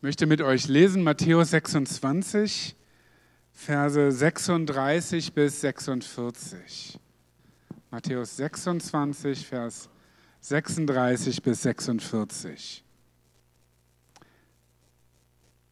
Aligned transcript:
Ich 0.00 0.02
möchte 0.02 0.24
mit 0.24 0.40
euch 0.40 0.66
lesen 0.66 1.02
Matthäus 1.02 1.50
26, 1.50 2.74
Verse 3.52 4.10
36 4.10 5.34
bis 5.34 5.60
46. 5.60 6.98
Matthäus 7.90 8.34
26, 8.38 9.46
Vers 9.46 9.90
36 10.40 11.42
bis 11.42 11.60
46. 11.60 12.82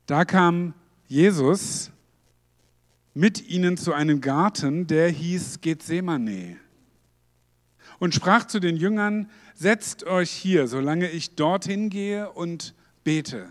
Da 0.04 0.26
kam 0.26 0.74
Jesus 1.06 1.90
mit 3.14 3.48
ihnen 3.48 3.78
zu 3.78 3.94
einem 3.94 4.20
Garten, 4.20 4.86
der 4.86 5.08
hieß 5.08 5.62
Gethsemane, 5.62 6.58
und 7.98 8.14
sprach 8.14 8.46
zu 8.46 8.60
den 8.60 8.76
Jüngern, 8.76 9.30
setzt 9.54 10.04
euch 10.04 10.30
hier, 10.30 10.68
solange 10.68 11.08
ich 11.08 11.34
dorthin 11.34 11.88
gehe 11.88 12.30
und 12.30 12.74
bete. 13.04 13.50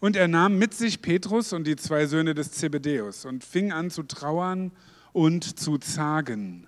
Und 0.00 0.16
er 0.16 0.28
nahm 0.28 0.58
mit 0.58 0.72
sich 0.72 1.02
Petrus 1.02 1.52
und 1.52 1.66
die 1.66 1.76
zwei 1.76 2.06
Söhne 2.06 2.34
des 2.34 2.52
Zebedäus 2.52 3.26
und 3.26 3.44
fing 3.44 3.70
an 3.70 3.90
zu 3.90 4.02
trauern 4.02 4.72
und 5.12 5.58
zu 5.58 5.76
zagen. 5.76 6.66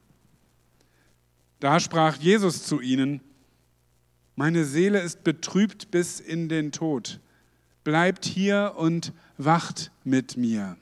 Da 1.58 1.80
sprach 1.80 2.16
Jesus 2.16 2.64
zu 2.64 2.80
ihnen, 2.80 3.20
meine 4.36 4.64
Seele 4.64 5.00
ist 5.00 5.24
betrübt 5.24 5.90
bis 5.90 6.20
in 6.20 6.48
den 6.48 6.72
Tod. 6.72 7.20
Bleibt 7.84 8.24
hier 8.24 8.74
und 8.76 9.12
wacht 9.38 9.90
mit 10.04 10.36
mir. 10.36 10.76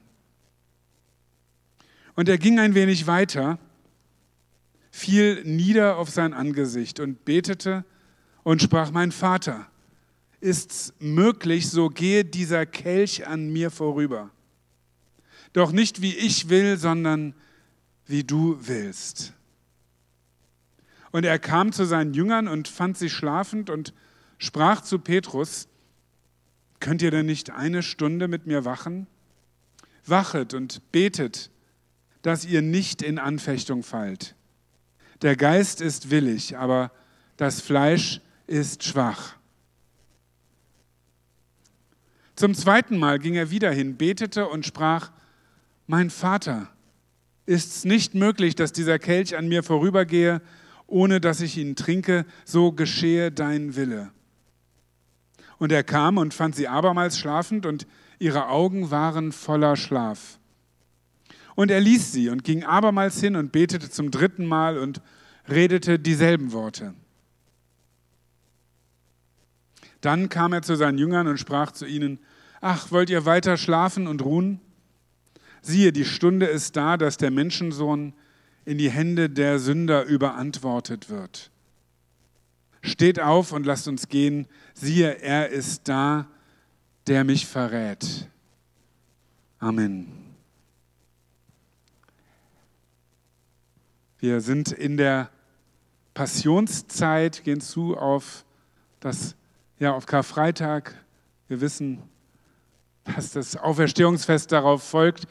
Und 2.14 2.28
er 2.28 2.38
ging 2.38 2.58
ein 2.58 2.74
wenig 2.74 3.06
weiter, 3.06 3.58
fiel 4.90 5.42
nieder 5.44 5.96
auf 5.96 6.10
sein 6.10 6.32
Angesicht 6.32 7.00
und 7.00 7.24
betete 7.24 7.84
und 8.42 8.62
sprach, 8.62 8.90
mein 8.90 9.12
Vater, 9.12 9.66
ist's 10.40 10.94
möglich, 10.98 11.68
so 11.70 11.88
gehe 11.88 12.24
dieser 12.24 12.66
Kelch 12.66 13.26
an 13.26 13.52
mir 13.52 13.70
vorüber. 13.70 14.30
Doch 15.52 15.72
nicht 15.72 16.00
wie 16.00 16.14
ich 16.14 16.48
will, 16.48 16.76
sondern 16.76 17.34
wie 18.06 18.24
du 18.24 18.56
willst. 18.60 19.34
Und 21.12 21.24
er 21.24 21.38
kam 21.38 21.72
zu 21.72 21.84
seinen 21.84 22.14
Jüngern 22.14 22.48
und 22.48 22.68
fand 22.68 22.96
sie 22.96 23.10
schlafend 23.10 23.68
und 23.68 23.92
sprach 24.38 24.80
zu 24.80 24.98
Petrus, 24.98 25.68
könnt 26.78 27.02
ihr 27.02 27.10
denn 27.10 27.26
nicht 27.26 27.50
eine 27.50 27.82
Stunde 27.82 28.28
mit 28.28 28.46
mir 28.46 28.64
wachen? 28.64 29.06
Wachet 30.06 30.54
und 30.54 30.92
betet, 30.92 31.50
dass 32.22 32.44
ihr 32.44 32.62
nicht 32.62 33.02
in 33.02 33.18
Anfechtung 33.18 33.82
fallt. 33.82 34.34
Der 35.22 35.36
Geist 35.36 35.80
ist 35.80 36.10
willig, 36.10 36.56
aber 36.56 36.90
das 37.36 37.60
Fleisch 37.60 38.20
ist 38.46 38.84
schwach. 38.84 39.36
Zum 42.40 42.54
zweiten 42.54 42.96
Mal 42.96 43.18
ging 43.18 43.34
er 43.34 43.50
wieder 43.50 43.70
hin, 43.70 43.98
betete 43.98 44.48
und 44.48 44.64
sprach, 44.64 45.10
mein 45.86 46.08
Vater, 46.08 46.70
ist 47.44 47.76
es 47.76 47.84
nicht 47.84 48.14
möglich, 48.14 48.54
dass 48.54 48.72
dieser 48.72 48.98
Kelch 48.98 49.36
an 49.36 49.46
mir 49.46 49.62
vorübergehe, 49.62 50.40
ohne 50.86 51.20
dass 51.20 51.42
ich 51.42 51.58
ihn 51.58 51.76
trinke, 51.76 52.24
so 52.46 52.72
geschehe 52.72 53.30
dein 53.30 53.76
Wille. 53.76 54.10
Und 55.58 55.70
er 55.70 55.84
kam 55.84 56.16
und 56.16 56.32
fand 56.32 56.56
sie 56.56 56.66
abermals 56.66 57.18
schlafend, 57.18 57.66
und 57.66 57.86
ihre 58.18 58.48
Augen 58.48 58.90
waren 58.90 59.32
voller 59.32 59.76
Schlaf. 59.76 60.38
Und 61.56 61.70
er 61.70 61.80
ließ 61.80 62.10
sie 62.10 62.30
und 62.30 62.42
ging 62.42 62.64
abermals 62.64 63.20
hin 63.20 63.36
und 63.36 63.52
betete 63.52 63.90
zum 63.90 64.10
dritten 64.10 64.46
Mal 64.46 64.78
und 64.78 65.02
redete 65.46 65.98
dieselben 65.98 66.52
Worte. 66.52 66.94
Dann 70.00 70.30
kam 70.30 70.54
er 70.54 70.62
zu 70.62 70.74
seinen 70.74 70.96
Jüngern 70.96 71.26
und 71.26 71.36
sprach 71.36 71.72
zu 71.72 71.84
ihnen, 71.84 72.18
Ach, 72.60 72.90
wollt 72.90 73.10
ihr 73.10 73.24
weiter 73.24 73.56
schlafen 73.56 74.06
und 74.06 74.22
ruhen? 74.22 74.60
Siehe, 75.62 75.92
die 75.92 76.04
Stunde 76.04 76.46
ist 76.46 76.76
da, 76.76 76.96
dass 76.96 77.16
der 77.16 77.30
Menschensohn 77.30 78.12
in 78.64 78.78
die 78.78 78.90
Hände 78.90 79.30
der 79.30 79.58
Sünder 79.58 80.04
überantwortet 80.04 81.08
wird. 81.08 81.50
Steht 82.82 83.20
auf 83.20 83.52
und 83.52 83.66
lasst 83.66 83.88
uns 83.88 84.08
gehen. 84.08 84.46
Siehe, 84.74 85.18
er 85.20 85.48
ist 85.48 85.88
da, 85.88 86.26
der 87.06 87.24
mich 87.24 87.46
verrät. 87.46 88.28
Amen. 89.58 90.20
Wir 94.18 94.40
sind 94.40 94.72
in 94.72 94.96
der 94.96 95.30
Passionszeit, 96.12 97.44
gehen 97.44 97.60
zu 97.60 97.96
auf 97.96 98.44
das 99.00 99.34
ja 99.78 99.94
auf 99.94 100.04
Karfreitag. 100.04 100.94
Wir 101.48 101.62
wissen, 101.62 102.02
dass 103.04 103.32
das 103.32 103.56
Auferstehungsfest 103.56 104.52
darauf 104.52 104.82
folgt. 104.82 105.26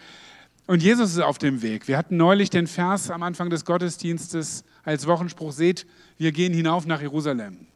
Und 0.68 0.84
Jesus 0.84 1.12
ist 1.12 1.22
auf 1.22 1.38
dem 1.38 1.62
Weg. 1.62 1.88
Wir 1.88 1.98
hatten 1.98 2.18
neulich 2.18 2.50
den 2.50 2.68
Vers 2.68 3.10
am 3.10 3.24
Anfang 3.24 3.50
des 3.50 3.66
Gottesdienstes 3.66 4.64
als 4.84 5.08
Wochenspruch, 5.08 5.52
seht, 5.52 5.88
wir 6.18 6.32
gehen 6.32 6.54
hinauf 6.54 6.86
nach 6.86 7.02
Jerusalem. 7.02 7.68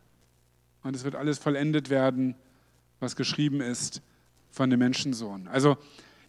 Und 0.83 0.95
es 0.95 1.03
wird 1.03 1.15
alles 1.15 1.39
vollendet 1.39 1.89
werden, 1.89 2.35
was 2.99 3.15
geschrieben 3.15 3.61
ist 3.61 4.01
von 4.51 4.69
dem 4.69 4.79
Menschensohn. 4.79 5.47
Also 5.47 5.77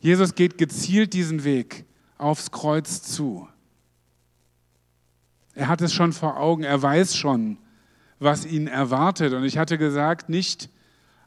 Jesus 0.00 0.34
geht 0.34 0.58
gezielt 0.58 1.12
diesen 1.12 1.44
Weg 1.44 1.84
aufs 2.18 2.50
Kreuz 2.50 3.02
zu. 3.02 3.48
Er 5.54 5.68
hat 5.68 5.82
es 5.82 5.92
schon 5.92 6.12
vor 6.12 6.38
Augen, 6.38 6.64
er 6.64 6.80
weiß 6.80 7.16
schon, 7.16 7.58
was 8.18 8.44
ihn 8.46 8.66
erwartet. 8.66 9.32
Und 9.34 9.44
ich 9.44 9.58
hatte 9.58 9.78
gesagt, 9.78 10.28
nicht 10.28 10.70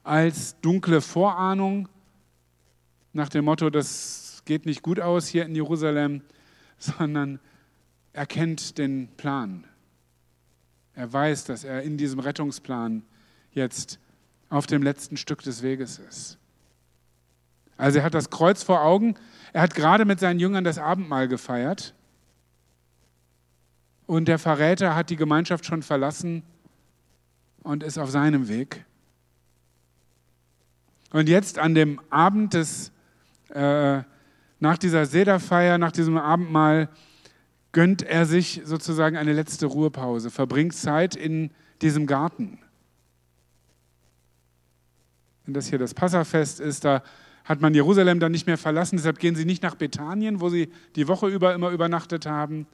als 0.03 0.59
dunkle 0.61 1.01
Vorahnung, 1.01 1.87
nach 3.17 3.29
dem 3.29 3.45
Motto, 3.45 3.69
das 3.71 4.43
geht 4.45 4.65
nicht 4.65 4.83
gut 4.83 4.99
aus 4.99 5.27
hier 5.27 5.45
in 5.45 5.55
Jerusalem, 5.55 6.21
sondern 6.77 7.39
er 8.13 8.25
kennt 8.25 8.77
den 8.77 9.09
Plan. 9.17 9.65
Er 10.93 11.11
weiß, 11.11 11.45
dass 11.45 11.63
er 11.63 11.81
in 11.81 11.97
diesem 11.97 12.19
Rettungsplan 12.19 13.03
jetzt 13.51 13.99
auf 14.49 14.67
dem 14.67 14.83
letzten 14.83 15.17
Stück 15.17 15.41
des 15.41 15.61
Weges 15.61 15.99
ist. 15.99 16.37
Also 17.75 17.99
er 17.99 18.05
hat 18.05 18.13
das 18.13 18.29
Kreuz 18.29 18.63
vor 18.63 18.83
Augen. 18.83 19.15
Er 19.51 19.61
hat 19.61 19.75
gerade 19.75 20.05
mit 20.05 20.19
seinen 20.19 20.39
Jüngern 20.39 20.63
das 20.63 20.77
Abendmahl 20.77 21.27
gefeiert. 21.27 21.93
Und 24.05 24.27
der 24.27 24.39
Verräter 24.39 24.95
hat 24.95 25.09
die 25.09 25.15
Gemeinschaft 25.15 25.65
schon 25.65 25.83
verlassen 25.83 26.43
und 27.63 27.83
ist 27.83 27.97
auf 27.97 28.09
seinem 28.09 28.47
Weg. 28.47 28.85
Und 31.11 31.29
jetzt 31.29 31.57
an 31.59 31.73
dem 31.75 31.99
Abend 32.09 32.53
des 32.53 32.91
äh, 33.49 34.01
nach 34.59 34.77
dieser 34.77 35.05
Sederfeier, 35.05 35.77
nach 35.77 35.91
diesem 35.91 36.17
Abendmahl, 36.17 36.89
gönnt 37.71 38.01
er 38.01 38.25
sich 38.25 38.61
sozusagen 38.65 39.17
eine 39.17 39.33
letzte 39.33 39.67
Ruhepause, 39.67 40.31
verbringt 40.31 40.73
Zeit 40.73 41.15
in 41.15 41.51
diesem 41.81 42.07
Garten. 42.07 42.59
Wenn 45.45 45.53
das 45.53 45.67
hier 45.67 45.79
das 45.79 45.93
Passafest 45.93 46.59
ist, 46.59 46.83
da 46.85 47.03
hat 47.45 47.61
man 47.61 47.73
Jerusalem 47.73 48.19
dann 48.19 48.31
nicht 48.31 48.47
mehr 48.47 48.57
verlassen, 48.57 48.97
deshalb 48.97 49.19
gehen 49.19 49.35
sie 49.35 49.45
nicht 49.45 49.63
nach 49.63 49.75
Bethanien, 49.75 50.41
wo 50.41 50.49
sie 50.49 50.69
die 50.95 51.07
Woche 51.07 51.27
über 51.27 51.53
immer 51.53 51.69
übernachtet 51.69 52.25
haben, 52.25 52.67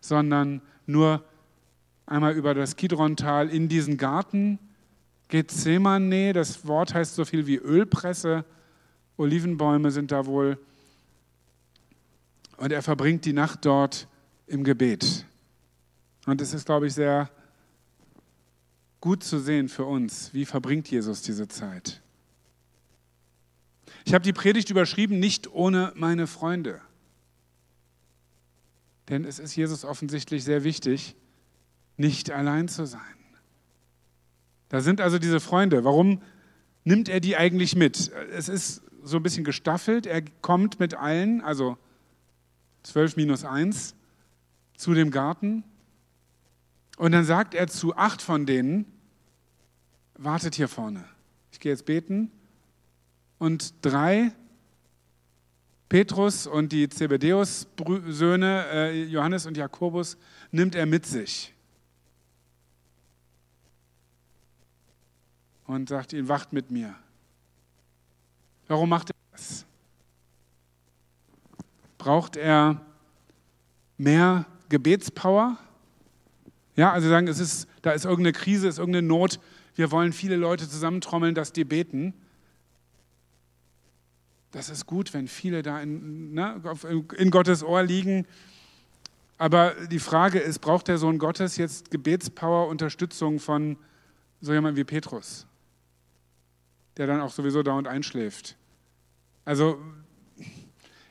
sondern 0.00 0.62
nur 0.86 1.24
einmal 2.06 2.34
über 2.34 2.54
das 2.54 2.76
Kidrontal 2.76 3.48
in 3.48 3.68
diesen 3.68 3.96
Garten. 3.96 4.58
Gethsemane, 5.28 6.32
das 6.32 6.66
Wort 6.66 6.94
heißt 6.94 7.14
so 7.14 7.24
viel 7.24 7.46
wie 7.46 7.56
Ölpresse. 7.56 8.44
Olivenbäume 9.20 9.90
sind 9.90 10.12
da 10.12 10.24
wohl. 10.26 10.58
Und 12.56 12.72
er 12.72 12.82
verbringt 12.82 13.24
die 13.26 13.32
Nacht 13.32 13.64
dort 13.64 14.08
im 14.46 14.64
Gebet. 14.64 15.26
Und 16.26 16.40
es 16.40 16.54
ist, 16.54 16.66
glaube 16.66 16.86
ich, 16.86 16.94
sehr 16.94 17.30
gut 19.00 19.22
zu 19.22 19.38
sehen 19.38 19.68
für 19.68 19.84
uns, 19.84 20.32
wie 20.34 20.44
verbringt 20.44 20.90
Jesus 20.90 21.22
diese 21.22 21.48
Zeit. 21.48 22.00
Ich 24.04 24.14
habe 24.14 24.24
die 24.24 24.32
Predigt 24.32 24.70
überschrieben, 24.70 25.18
nicht 25.18 25.52
ohne 25.52 25.92
meine 25.96 26.26
Freunde. 26.26 26.80
Denn 29.08 29.24
es 29.24 29.38
ist 29.38 29.54
Jesus 29.54 29.84
offensichtlich 29.84 30.44
sehr 30.44 30.64
wichtig, 30.64 31.14
nicht 31.96 32.30
allein 32.30 32.68
zu 32.68 32.86
sein. 32.86 33.00
Da 34.68 34.80
sind 34.80 35.00
also 35.00 35.18
diese 35.18 35.40
Freunde. 35.40 35.84
Warum 35.84 36.22
nimmt 36.84 37.08
er 37.08 37.20
die 37.20 37.36
eigentlich 37.36 37.74
mit? 37.74 38.10
Es 38.32 38.48
ist 38.48 38.82
so 39.02 39.16
ein 39.16 39.22
bisschen 39.22 39.44
gestaffelt. 39.44 40.06
Er 40.06 40.22
kommt 40.42 40.80
mit 40.80 40.94
allen, 40.94 41.40
also 41.40 41.76
12 42.82 43.16
minus 43.16 43.44
1, 43.44 43.94
zu 44.76 44.94
dem 44.94 45.10
Garten. 45.10 45.64
Und 46.96 47.12
dann 47.12 47.24
sagt 47.24 47.54
er 47.54 47.68
zu 47.68 47.96
acht 47.96 48.22
von 48.22 48.46
denen, 48.46 48.86
wartet 50.14 50.54
hier 50.54 50.68
vorne. 50.68 51.04
Ich 51.52 51.60
gehe 51.60 51.72
jetzt 51.72 51.86
beten. 51.86 52.30
Und 53.38 53.74
drei, 53.82 54.32
Petrus 55.88 56.46
und 56.46 56.72
die 56.72 56.88
Zebedeus-Söhne, 56.88 58.66
äh, 58.72 59.04
Johannes 59.04 59.46
und 59.46 59.56
Jakobus, 59.56 60.16
nimmt 60.50 60.74
er 60.74 60.86
mit 60.86 61.06
sich. 61.06 61.54
und 65.70 65.88
sagt 65.88 66.12
ihnen, 66.12 66.28
wacht 66.28 66.52
mit 66.52 66.70
mir. 66.70 66.96
Warum 68.70 68.88
macht 68.88 69.10
er 69.10 69.16
das? 69.32 69.66
Braucht 71.98 72.36
er 72.36 72.80
mehr 73.98 74.46
Gebetspower? 74.68 75.58
Ja, 76.76 76.92
also 76.92 77.08
sagen, 77.08 77.26
es 77.26 77.40
ist, 77.40 77.66
da 77.82 77.90
ist 77.90 78.04
irgendeine 78.04 78.32
Krise, 78.32 78.68
ist 78.68 78.78
irgendeine 78.78 79.08
Not. 79.08 79.40
Wir 79.74 79.90
wollen 79.90 80.12
viele 80.12 80.36
Leute 80.36 80.68
zusammentrommeln, 80.68 81.34
dass 81.34 81.52
die 81.52 81.64
beten. 81.64 82.14
Das 84.52 84.70
ist 84.70 84.86
gut, 84.86 85.14
wenn 85.14 85.26
viele 85.26 85.64
da 85.64 85.82
in, 85.82 86.32
ne, 86.34 86.62
in 87.16 87.32
Gottes 87.32 87.64
Ohr 87.64 87.82
liegen. 87.82 88.24
Aber 89.36 89.74
die 89.90 89.98
Frage 89.98 90.38
ist, 90.38 90.60
braucht 90.60 90.86
der 90.86 90.98
Sohn 90.98 91.18
Gottes 91.18 91.56
jetzt 91.56 91.90
Gebetspower, 91.90 92.68
Unterstützung 92.68 93.40
von 93.40 93.76
so 94.40 94.52
jemandem 94.52 94.76
wie 94.76 94.84
Petrus, 94.84 95.48
der 96.98 97.08
dann 97.08 97.20
auch 97.20 97.32
sowieso 97.32 97.64
dauernd 97.64 97.88
einschläft? 97.88 98.56
Also 99.50 99.80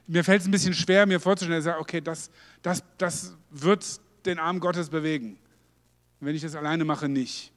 mir 0.07 0.23
fällt 0.23 0.39
es 0.39 0.47
ein 0.47 0.51
bisschen 0.51 0.73
schwer, 0.73 1.05
mir 1.05 1.19
vorzustellen, 1.19 1.59
er 1.59 1.61
sagt, 1.61 1.81
okay, 1.81 1.99
das, 1.99 2.31
das, 2.61 2.85
das 2.97 3.35
wird 3.49 3.99
den 4.25 4.39
Arm 4.39 4.61
Gottes 4.61 4.89
bewegen. 4.89 5.37
Wenn 6.21 6.33
ich 6.33 6.41
das 6.41 6.55
alleine 6.55 6.85
mache, 6.85 7.09
nicht. 7.09 7.51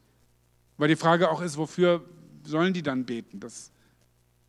Weil 0.78 0.88
die 0.88 0.96
Frage 0.96 1.30
auch 1.30 1.40
ist, 1.40 1.56
wofür 1.56 2.04
sollen 2.42 2.74
die 2.74 2.82
dann 2.82 3.06
beten? 3.06 3.38
Dass 3.38 3.70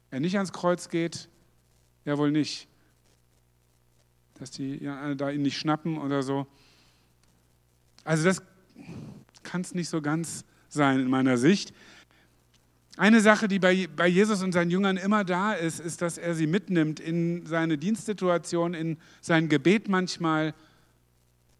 er 0.09 0.21
nicht 0.21 0.35
ans 0.37 0.51
Kreuz 0.51 0.89
geht? 0.89 1.29
Ja, 2.03 2.17
wohl 2.17 2.31
nicht. 2.31 2.67
Dass 4.39 4.49
die 4.49 4.79
da 4.79 5.29
ihn 5.29 5.43
nicht 5.43 5.59
schnappen 5.59 5.99
oder 5.99 6.23
so. 6.23 6.47
Also 8.05 8.23
das 8.23 8.41
kann 9.43 9.61
es 9.61 9.75
nicht 9.75 9.89
so 9.89 10.01
ganz 10.01 10.45
sein 10.67 10.99
in 10.99 11.11
meiner 11.11 11.37
Sicht. 11.37 11.75
Eine 12.95 13.21
Sache, 13.21 13.47
die 13.47 13.57
bei, 13.57 13.87
bei 13.95 14.07
Jesus 14.07 14.43
und 14.43 14.51
seinen 14.51 14.69
Jüngern 14.69 14.97
immer 14.97 15.23
da 15.23 15.53
ist, 15.53 15.79
ist, 15.79 16.03
dass 16.03 16.19
er 16.19 16.35
sie 16.35 16.45
mitnimmt 16.45 16.99
in 16.99 17.45
seine 17.45 17.77
Dienstsituation, 17.77 18.75
in 18.75 18.97
sein 19.19 19.49
Gebet 19.49 19.89
manchmal. 19.89 20.53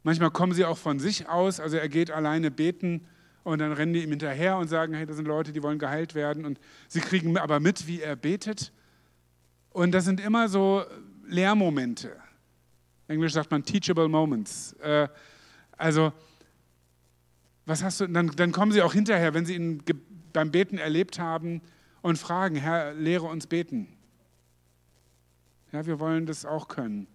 Manchmal 0.03 0.29
kommen 0.29 0.53
sie 0.53 0.63
auch 0.65 0.77
von 0.77 0.99
sich 0.99 1.27
aus, 1.27 1.59
also 1.59 1.77
er 1.77 1.89
geht 1.89 2.11
alleine 2.11 2.51
beten 2.51 3.07
und 3.43 3.59
dann 3.59 3.71
rennen 3.71 3.93
die 3.93 4.03
ihm 4.03 4.11
hinterher 4.11 4.57
und 4.57 4.67
sagen, 4.67 4.93
hey, 4.93 5.07
das 5.07 5.15
sind 5.15 5.27
Leute, 5.27 5.51
die 5.51 5.63
wollen 5.63 5.79
geheilt 5.79 6.13
werden 6.13 6.45
und 6.45 6.59
sie 6.87 6.99
kriegen 6.99 7.35
aber 7.37 7.59
mit, 7.59 7.87
wie 7.87 8.01
er 8.01 8.15
betet. 8.15 8.71
Und 9.71 9.91
das 9.91 10.05
sind 10.05 10.19
immer 10.19 10.49
so 10.49 10.83
Lehrmomente. 11.25 12.15
Englisch 13.07 13.33
sagt 13.33 13.49
man 13.49 13.63
teachable 13.63 14.07
moments. 14.07 14.73
Äh, 14.73 15.07
also, 15.77 16.13
was 17.65 17.83
hast 17.83 18.01
du, 18.01 18.07
dann, 18.07 18.27
dann 18.35 18.51
kommen 18.51 18.71
sie 18.71 18.81
auch 18.81 18.93
hinterher, 18.93 19.33
wenn 19.33 19.45
sie 19.45 19.55
ihn 19.55 19.83
beim 20.33 20.51
Beten 20.51 20.77
erlebt 20.77 21.19
haben 21.19 21.61
und 22.01 22.17
fragen, 22.17 22.55
Herr, 22.55 22.93
lehre 22.93 23.25
uns 23.25 23.47
beten. 23.47 23.87
Ja, 25.71 25.85
wir 25.85 25.99
wollen 25.99 26.25
das 26.25 26.45
auch 26.45 26.67
können. 26.67 27.07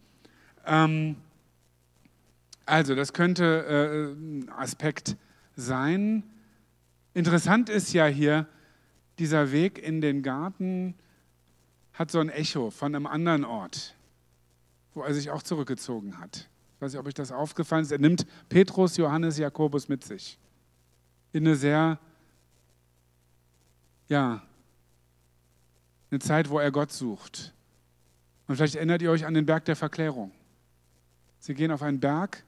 Ähm, 0.67 1.17
also, 2.67 2.94
das 2.94 3.12
könnte 3.12 3.44
äh, 3.44 4.12
ein 4.12 4.50
Aspekt 4.50 5.17
sein. 5.56 6.23
Interessant 7.15 7.69
ist 7.69 7.93
ja 7.93 8.06
hier, 8.06 8.47
dieser 9.19 9.53
Weg 9.53 9.79
in 9.79 10.00
den 10.00 10.23
Garten 10.23 10.94
hat 11.93 12.11
so 12.11 12.21
ein 12.21 12.29
Echo 12.29 12.71
von 12.71 12.94
einem 12.94 13.06
anderen 13.06 13.44
Ort, 13.44 13.97
wo 14.94 15.03
er 15.03 15.14
sich 15.14 15.31
auch 15.31 15.43
zurückgezogen 15.43 16.19
hat. 16.19 16.49
Ich 16.76 16.82
weiß 16.82 16.93
nicht, 16.93 17.00
ob 17.00 17.06
euch 17.06 17.14
das 17.14 17.32
aufgefallen 17.32 17.82
ist. 17.82 17.91
Er 17.91 17.99
nimmt 17.99 18.26
Petrus, 18.49 18.97
Johannes, 18.97 19.38
Jakobus 19.38 19.88
mit 19.88 20.05
sich. 20.05 20.38
In 21.32 21.47
eine 21.47 21.56
sehr 21.56 21.99
ja, 24.09 24.43
eine 26.11 26.21
Zeit, 26.21 26.49
wo 26.49 26.59
er 26.59 26.71
Gott 26.71 26.93
sucht. 26.93 27.53
Und 28.47 28.57
vielleicht 28.57 28.77
erinnert 28.77 29.03
ihr 29.03 29.11
euch 29.11 29.27
an 29.27 29.35
den 29.35 29.47
Berg 29.47 29.67
der 29.67 29.77
Verklärung. 29.77 30.33
Sie 31.39 31.55
gehen 31.55 31.71
auf 31.71 31.83
einen 31.83 32.01
Berg, 32.01 32.45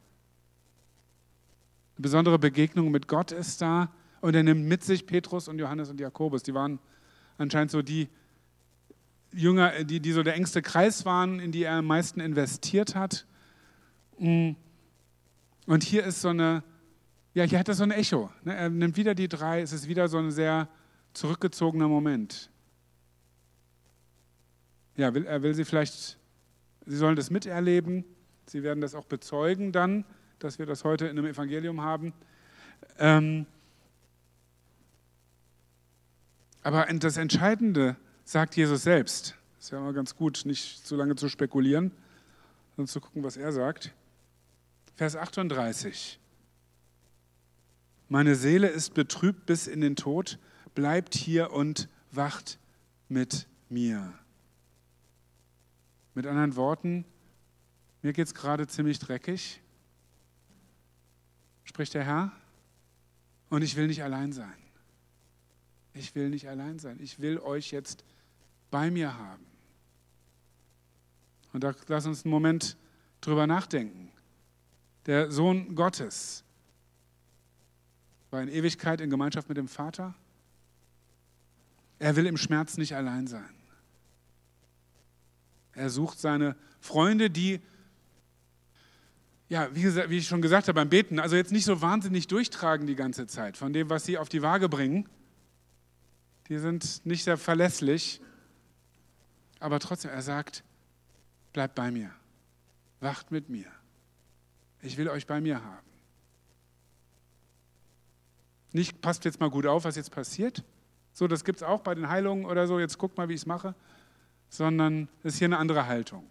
eine 1.96 2.02
besondere 2.02 2.38
Begegnung 2.38 2.90
mit 2.90 3.06
Gott 3.06 3.32
ist 3.32 3.60
da 3.60 3.92
und 4.20 4.34
er 4.34 4.42
nimmt 4.42 4.66
mit 4.66 4.82
sich 4.82 5.06
Petrus 5.06 5.48
und 5.48 5.58
Johannes 5.58 5.90
und 5.90 6.00
Jakobus. 6.00 6.42
Die 6.42 6.54
waren 6.54 6.78
anscheinend 7.36 7.70
so 7.70 7.82
die 7.82 8.08
Jünger, 9.32 9.84
die, 9.84 10.00
die 10.00 10.12
so 10.12 10.22
der 10.22 10.34
engste 10.34 10.62
Kreis 10.62 11.04
waren, 11.04 11.38
in 11.38 11.52
die 11.52 11.64
er 11.64 11.74
am 11.74 11.86
meisten 11.86 12.20
investiert 12.20 12.94
hat. 12.94 13.26
Und 14.18 14.56
hier 15.82 16.04
ist 16.04 16.20
so 16.20 16.28
eine, 16.28 16.64
ja, 17.34 17.44
hier 17.44 17.58
hat 17.58 17.68
er 17.68 17.74
so 17.74 17.84
ein 17.84 17.92
Echo. 17.92 18.30
Ne? 18.42 18.54
Er 18.54 18.70
nimmt 18.70 18.96
wieder 18.96 19.14
die 19.14 19.28
drei, 19.28 19.60
es 19.60 19.72
ist 19.72 19.86
wieder 19.86 20.08
so 20.08 20.18
ein 20.18 20.30
sehr 20.30 20.68
zurückgezogener 21.12 21.88
Moment. 21.88 22.50
Ja, 24.96 25.14
will, 25.14 25.26
er 25.26 25.42
will 25.42 25.54
sie 25.54 25.64
vielleicht, 25.64 26.18
sie 26.86 26.96
sollen 26.96 27.16
das 27.16 27.30
miterleben, 27.30 28.04
sie 28.46 28.62
werden 28.62 28.80
das 28.80 28.94
auch 28.94 29.06
bezeugen 29.06 29.72
dann, 29.72 30.04
dass 30.38 30.58
wir 30.58 30.66
das 30.66 30.84
heute 30.84 31.06
in 31.06 31.18
einem 31.18 31.26
Evangelium 31.26 31.80
haben. 31.80 32.12
Ähm, 32.98 33.46
aber 36.62 36.86
das 36.92 37.16
Entscheidende 37.16 37.96
sagt 38.24 38.56
Jesus 38.56 38.82
selbst. 38.82 39.36
Das 39.56 39.66
ist 39.66 39.70
ja 39.72 39.78
immer 39.78 39.92
ganz 39.92 40.16
gut, 40.16 40.42
nicht 40.44 40.86
zu 40.86 40.96
lange 40.96 41.16
zu 41.16 41.28
spekulieren, 41.28 41.92
sondern 42.76 42.88
zu 42.88 43.00
gucken, 43.00 43.22
was 43.22 43.36
er 43.36 43.52
sagt. 43.52 43.92
Vers 44.96 45.16
38. 45.16 46.18
Meine 48.08 48.34
Seele 48.34 48.68
ist 48.68 48.94
betrübt 48.94 49.46
bis 49.46 49.66
in 49.66 49.80
den 49.80 49.96
Tod 49.96 50.38
bleibt 50.74 51.14
hier 51.14 51.52
und 51.52 51.88
wacht 52.10 52.58
mit 53.08 53.46
mir. 53.68 54.12
Mit 56.14 56.26
anderen 56.26 56.56
Worten, 56.56 57.04
mir 58.02 58.12
geht 58.12 58.26
es 58.26 58.34
gerade 58.34 58.66
ziemlich 58.66 58.98
dreckig, 58.98 59.60
spricht 61.64 61.94
der 61.94 62.04
Herr, 62.04 62.32
und 63.48 63.62
ich 63.62 63.76
will 63.76 63.88
nicht 63.88 64.02
allein 64.02 64.32
sein. 64.32 64.54
Ich 65.92 66.14
will 66.14 66.30
nicht 66.30 66.48
allein 66.48 66.78
sein. 66.78 66.98
Ich 67.00 67.20
will 67.20 67.38
euch 67.38 67.72
jetzt 67.72 68.04
bei 68.70 68.90
mir 68.90 69.18
haben. 69.18 69.44
Und 71.52 71.64
da 71.64 71.74
lass 71.88 72.06
uns 72.06 72.24
einen 72.24 72.30
Moment 72.30 72.76
drüber 73.20 73.46
nachdenken. 73.46 74.12
Der 75.06 75.32
Sohn 75.32 75.74
Gottes 75.74 76.44
war 78.30 78.40
in 78.40 78.48
Ewigkeit 78.48 79.00
in 79.00 79.10
Gemeinschaft 79.10 79.48
mit 79.48 79.58
dem 79.58 79.66
Vater. 79.66 80.14
Er 82.00 82.16
will 82.16 82.26
im 82.26 82.38
Schmerz 82.38 82.78
nicht 82.78 82.96
allein 82.96 83.26
sein. 83.26 83.54
Er 85.72 85.90
sucht 85.90 86.18
seine 86.18 86.56
Freunde, 86.80 87.30
die, 87.30 87.60
ja, 89.50 89.72
wie, 89.74 89.82
gesagt, 89.82 90.08
wie 90.08 90.16
ich 90.16 90.26
schon 90.26 90.40
gesagt 90.40 90.66
habe, 90.66 90.76
beim 90.76 90.88
Beten, 90.88 91.20
also 91.20 91.36
jetzt 91.36 91.52
nicht 91.52 91.66
so 91.66 91.82
wahnsinnig 91.82 92.26
durchtragen 92.26 92.86
die 92.86 92.96
ganze 92.96 93.26
Zeit 93.26 93.58
von 93.58 93.74
dem, 93.74 93.90
was 93.90 94.06
sie 94.06 94.16
auf 94.16 94.30
die 94.30 94.40
Waage 94.40 94.68
bringen. 94.70 95.08
Die 96.48 96.58
sind 96.58 97.04
nicht 97.04 97.22
sehr 97.22 97.36
verlässlich. 97.36 98.22
Aber 99.60 99.78
trotzdem, 99.78 100.10
er 100.10 100.22
sagt, 100.22 100.64
bleibt 101.52 101.74
bei 101.74 101.90
mir, 101.90 102.10
wacht 103.00 103.30
mit 103.30 103.50
mir. 103.50 103.66
Ich 104.80 104.96
will 104.96 105.08
euch 105.08 105.26
bei 105.26 105.42
mir 105.42 105.62
haben. 105.62 105.86
Nicht, 108.72 109.02
passt 109.02 109.26
jetzt 109.26 109.38
mal 109.38 109.50
gut 109.50 109.66
auf, 109.66 109.84
was 109.84 109.96
jetzt 109.96 110.10
passiert, 110.10 110.64
so, 111.12 111.26
das 111.26 111.44
gibt 111.44 111.58
es 111.58 111.62
auch 111.62 111.80
bei 111.80 111.94
den 111.94 112.08
Heilungen 112.08 112.44
oder 112.44 112.66
so, 112.66 112.78
jetzt 112.78 112.98
guck 112.98 113.16
mal, 113.16 113.28
wie 113.28 113.34
ich 113.34 113.40
es 113.40 113.46
mache, 113.46 113.74
sondern 114.48 115.08
es 115.22 115.34
ist 115.34 115.38
hier 115.38 115.48
eine 115.48 115.58
andere 115.58 115.86
Haltung. 115.86 116.24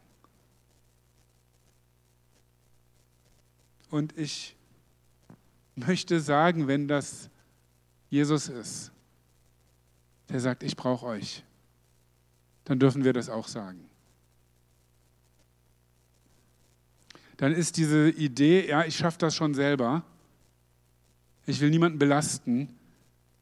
Und 3.90 4.18
ich 4.18 4.56
möchte 5.76 6.20
sagen, 6.20 6.68
wenn 6.68 6.88
das 6.88 7.30
Jesus 8.10 8.48
ist, 8.48 8.92
der 10.30 10.40
sagt, 10.40 10.64
ich 10.64 10.76
brauche 10.76 11.06
euch, 11.06 11.44
dann 12.66 12.80
dürfen 12.80 13.04
wir 13.04 13.14
das 13.14 13.30
auch 13.30 13.48
sagen. 13.48 13.90
Dann 17.38 17.54
ist 17.54 17.78
diese 17.78 18.10
Idee, 18.10 18.68
ja, 18.68 18.84
ich 18.84 18.98
schaffe 18.98 19.18
das 19.18 19.34
schon 19.34 19.54
selber, 19.54 20.04
ich 21.46 21.62
will 21.62 21.70
niemanden 21.70 21.98
belasten, 21.98 22.79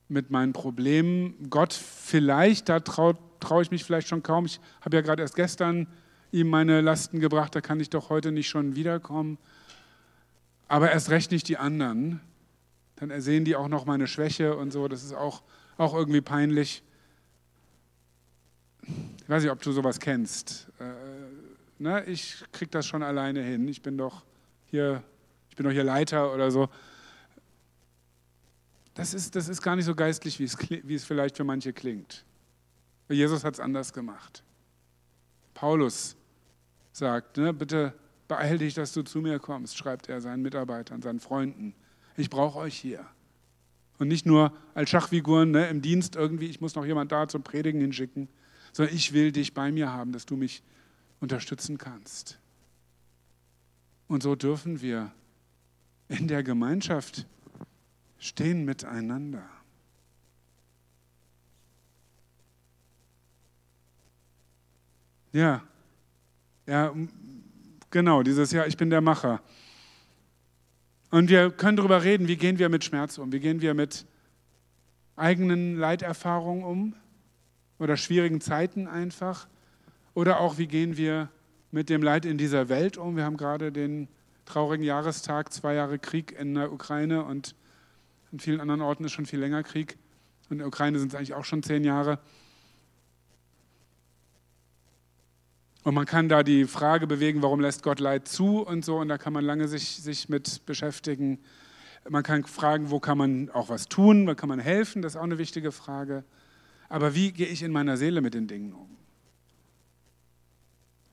mit 0.09 0.31
meinen 0.31 0.53
Problemen. 0.53 1.49
Gott 1.49 1.73
vielleicht, 1.73 2.69
da 2.69 2.79
traue 2.79 3.17
trau 3.39 3.61
ich 3.61 3.71
mich 3.71 3.83
vielleicht 3.83 4.07
schon 4.07 4.23
kaum. 4.23 4.45
Ich 4.45 4.59
habe 4.81 4.95
ja 4.95 5.01
gerade 5.01 5.21
erst 5.21 5.35
gestern 5.35 5.87
ihm 6.31 6.49
meine 6.49 6.81
Lasten 6.81 7.19
gebracht, 7.19 7.55
da 7.55 7.61
kann 7.61 7.79
ich 7.79 7.89
doch 7.89 8.09
heute 8.09 8.31
nicht 8.31 8.49
schon 8.49 8.75
wiederkommen. 8.75 9.37
Aber 10.67 10.91
erst 10.91 11.09
recht 11.09 11.31
nicht 11.31 11.47
die 11.47 11.57
anderen. 11.57 12.19
Dann 12.97 13.09
ersehen 13.09 13.45
die 13.45 13.55
auch 13.55 13.67
noch 13.67 13.85
meine 13.85 14.07
Schwäche 14.07 14.55
und 14.55 14.71
so. 14.71 14.87
Das 14.87 15.03
ist 15.03 15.13
auch, 15.13 15.43
auch 15.77 15.93
irgendwie 15.93 16.21
peinlich. 16.21 16.83
Ich 18.81 19.29
weiß 19.29 19.43
nicht, 19.43 19.51
ob 19.51 19.61
du 19.61 19.71
sowas 19.71 19.99
kennst. 19.99 20.67
Äh, 20.79 21.81
ne? 21.81 22.03
Ich 22.05 22.43
kriege 22.51 22.71
das 22.71 22.85
schon 22.85 23.03
alleine 23.03 23.41
hin. 23.41 23.67
Ich 23.67 23.81
bin 23.81 23.97
doch 23.97 24.23
hier, 24.65 25.03
ich 25.49 25.55
bin 25.55 25.65
doch 25.65 25.71
hier 25.71 25.83
Leiter 25.83 26.33
oder 26.33 26.51
so 26.51 26.69
Das 28.97 29.13
ist, 29.13 29.35
das 29.35 29.47
ist 29.47 29.61
gar 29.61 29.75
nicht 29.75 29.85
so 29.85 29.93
geistlich, 29.93 30.39
wie 30.39 30.43
es, 30.45 30.57
wie 30.59 30.95
es 30.95 31.05
vielleicht 31.05 31.37
für 31.37 31.43
manche 31.43 31.71
klingt. 31.71 32.25
Jesus 33.09 33.43
hat 33.43 33.53
es 33.53 33.59
anders 33.59 33.93
gemacht. 33.93 34.43
Paulus 35.53 36.17
sagt, 36.93 37.37
ne, 37.37 37.53
bitte 37.53 37.93
beeil 38.27 38.57
dich, 38.57 38.73
dass 38.73 38.93
du 38.93 39.03
zu 39.03 39.21
mir 39.21 39.37
kommst, 39.37 39.77
schreibt 39.77 40.09
er 40.09 40.19
seinen 40.19 40.41
Mitarbeitern, 40.41 41.03
seinen 41.03 41.19
Freunden. 41.19 41.75
Ich 42.15 42.31
brauche 42.31 42.57
euch 42.57 42.75
hier. 42.75 43.05
Und 43.99 44.07
nicht 44.07 44.25
nur 44.25 44.51
als 44.73 44.89
Schachfiguren 44.89 45.51
ne, 45.51 45.67
im 45.67 45.83
Dienst 45.83 46.15
irgendwie, 46.15 46.47
ich 46.47 46.59
muss 46.59 46.73
noch 46.73 46.85
jemand 46.85 47.11
da 47.11 47.27
zum 47.27 47.43
Predigen 47.43 47.79
hinschicken, 47.79 48.27
sondern 48.73 48.95
ich 48.95 49.13
will 49.13 49.31
dich 49.31 49.53
bei 49.53 49.71
mir 49.71 49.93
haben, 49.93 50.11
dass 50.11 50.25
du 50.25 50.35
mich 50.35 50.63
unterstützen 51.19 51.77
kannst. 51.77 52.39
Und 54.07 54.23
so 54.23 54.35
dürfen 54.35 54.81
wir 54.81 55.11
in 56.07 56.27
der 56.27 56.41
Gemeinschaft 56.41 57.27
stehen 58.19 58.65
miteinander. 58.65 59.43
Ja, 65.33 65.61
ja, 66.65 66.93
genau, 67.91 68.23
dieses 68.23 68.51
Jahr, 68.51 68.67
ich 68.67 68.77
bin 68.77 68.89
der 68.89 69.01
Macher. 69.01 69.41
Und 71.11 71.29
wir 71.29 71.51
können 71.51 71.77
darüber 71.77 72.03
reden, 72.03 72.27
wie 72.27 72.35
gehen 72.35 72.59
wir 72.59 72.69
mit 72.69 72.83
Schmerz 72.83 73.17
um, 73.17 73.31
wie 73.31 73.39
gehen 73.39 73.61
wir 73.61 73.73
mit 73.73 74.05
eigenen 75.15 75.77
Leiterfahrungen 75.77 76.63
um 76.63 76.95
oder 77.79 77.97
schwierigen 77.97 78.41
Zeiten 78.41 78.87
einfach 78.87 79.47
oder 80.13 80.39
auch 80.39 80.57
wie 80.57 80.67
gehen 80.67 80.97
wir 80.97 81.29
mit 81.71 81.89
dem 81.89 82.01
Leid 82.01 82.25
in 82.25 82.37
dieser 82.37 82.69
Welt 82.69 82.97
um. 82.97 83.15
Wir 83.15 83.23
haben 83.23 83.37
gerade 83.37 83.71
den 83.71 84.07
traurigen 84.45 84.83
Jahrestag, 84.83 85.53
zwei 85.53 85.75
Jahre 85.75 85.99
Krieg 85.99 86.31
in 86.31 86.55
der 86.55 86.71
Ukraine 86.71 87.23
und 87.23 87.55
in 88.31 88.39
vielen 88.39 88.59
anderen 88.59 88.81
Orten 88.81 89.03
ist 89.05 89.13
schon 89.13 89.25
viel 89.25 89.39
länger 89.39 89.63
Krieg. 89.63 89.97
In 90.49 90.59
der 90.59 90.67
Ukraine 90.67 90.99
sind 90.99 91.09
es 91.09 91.15
eigentlich 91.15 91.33
auch 91.33 91.45
schon 91.45 91.63
zehn 91.63 91.83
Jahre. 91.83 92.19
Und 95.83 95.93
man 95.93 96.05
kann 96.05 96.27
da 96.27 96.43
die 96.43 96.65
Frage 96.65 97.07
bewegen, 97.07 97.41
warum 97.41 97.61
lässt 97.61 97.81
Gott 97.83 97.99
Leid 97.99 98.27
zu 98.27 98.59
und 98.59 98.83
so, 98.83 98.97
und 98.97 99.07
da 99.07 99.17
kann 99.17 99.31
man 99.31 99.45
lange 99.45 99.69
sich, 99.69 99.95
sich 99.95 100.27
mit 100.27 100.65
beschäftigen. 100.65 101.39
Man 102.09 102.23
kann 102.23 102.43
fragen, 102.43 102.91
wo 102.91 102.99
kann 102.99 103.17
man 103.17 103.49
auch 103.51 103.69
was 103.69 103.87
tun, 103.87 104.27
wo 104.27 104.35
kann 104.35 104.49
man 104.49 104.59
helfen, 104.59 105.01
das 105.01 105.13
ist 105.13 105.17
auch 105.17 105.23
eine 105.23 105.37
wichtige 105.37 105.71
Frage. 105.71 106.25
Aber 106.89 107.15
wie 107.15 107.31
gehe 107.31 107.47
ich 107.47 107.63
in 107.63 107.71
meiner 107.71 107.95
Seele 107.95 108.19
mit 108.19 108.33
den 108.33 108.47
Dingen 108.47 108.73
um? 108.73 108.97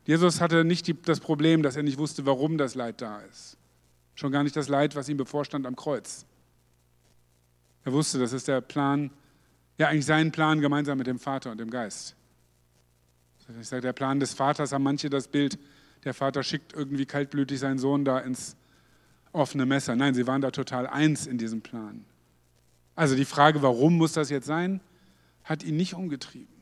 Jesus 0.06 0.40
hatte 0.40 0.64
nicht 0.64 0.86
die, 0.86 1.00
das 1.00 1.20
Problem, 1.20 1.62
dass 1.62 1.76
er 1.76 1.82
nicht 1.82 1.98
wusste, 1.98 2.26
warum 2.26 2.58
das 2.58 2.74
Leid 2.74 3.00
da 3.00 3.20
ist. 3.20 3.56
Schon 4.16 4.32
gar 4.32 4.42
nicht 4.42 4.56
das 4.56 4.68
Leid, 4.68 4.96
was 4.96 5.08
ihm 5.08 5.16
bevorstand 5.16 5.66
am 5.66 5.76
Kreuz. 5.76 6.26
Er 7.84 7.92
wusste, 7.92 8.18
das 8.18 8.32
ist 8.32 8.48
der 8.48 8.60
Plan, 8.60 9.10
ja 9.78 9.88
eigentlich 9.88 10.06
sein 10.06 10.32
Plan 10.32 10.60
gemeinsam 10.60 10.98
mit 10.98 11.06
dem 11.06 11.18
Vater 11.18 11.50
und 11.50 11.58
dem 11.58 11.70
Geist. 11.70 12.16
Ich 13.60 13.68
sage, 13.68 13.82
der 13.82 13.92
Plan 13.92 14.20
des 14.20 14.32
Vaters 14.32 14.72
haben 14.72 14.82
manche 14.82 15.10
das 15.10 15.28
Bild, 15.28 15.58
der 16.04 16.14
Vater 16.14 16.42
schickt 16.42 16.72
irgendwie 16.72 17.04
kaltblütig 17.04 17.60
seinen 17.60 17.78
Sohn 17.78 18.04
da 18.04 18.18
ins 18.18 18.56
offene 19.32 19.66
Messer. 19.66 19.96
Nein, 19.96 20.14
sie 20.14 20.26
waren 20.26 20.40
da 20.40 20.50
total 20.50 20.86
eins 20.86 21.26
in 21.26 21.36
diesem 21.36 21.60
Plan. 21.60 22.04
Also 22.94 23.16
die 23.16 23.24
Frage, 23.24 23.60
warum 23.62 23.98
muss 23.98 24.12
das 24.12 24.30
jetzt 24.30 24.46
sein, 24.46 24.80
hat 25.42 25.62
ihn 25.62 25.76
nicht 25.76 25.94
umgetrieben. 25.94 26.54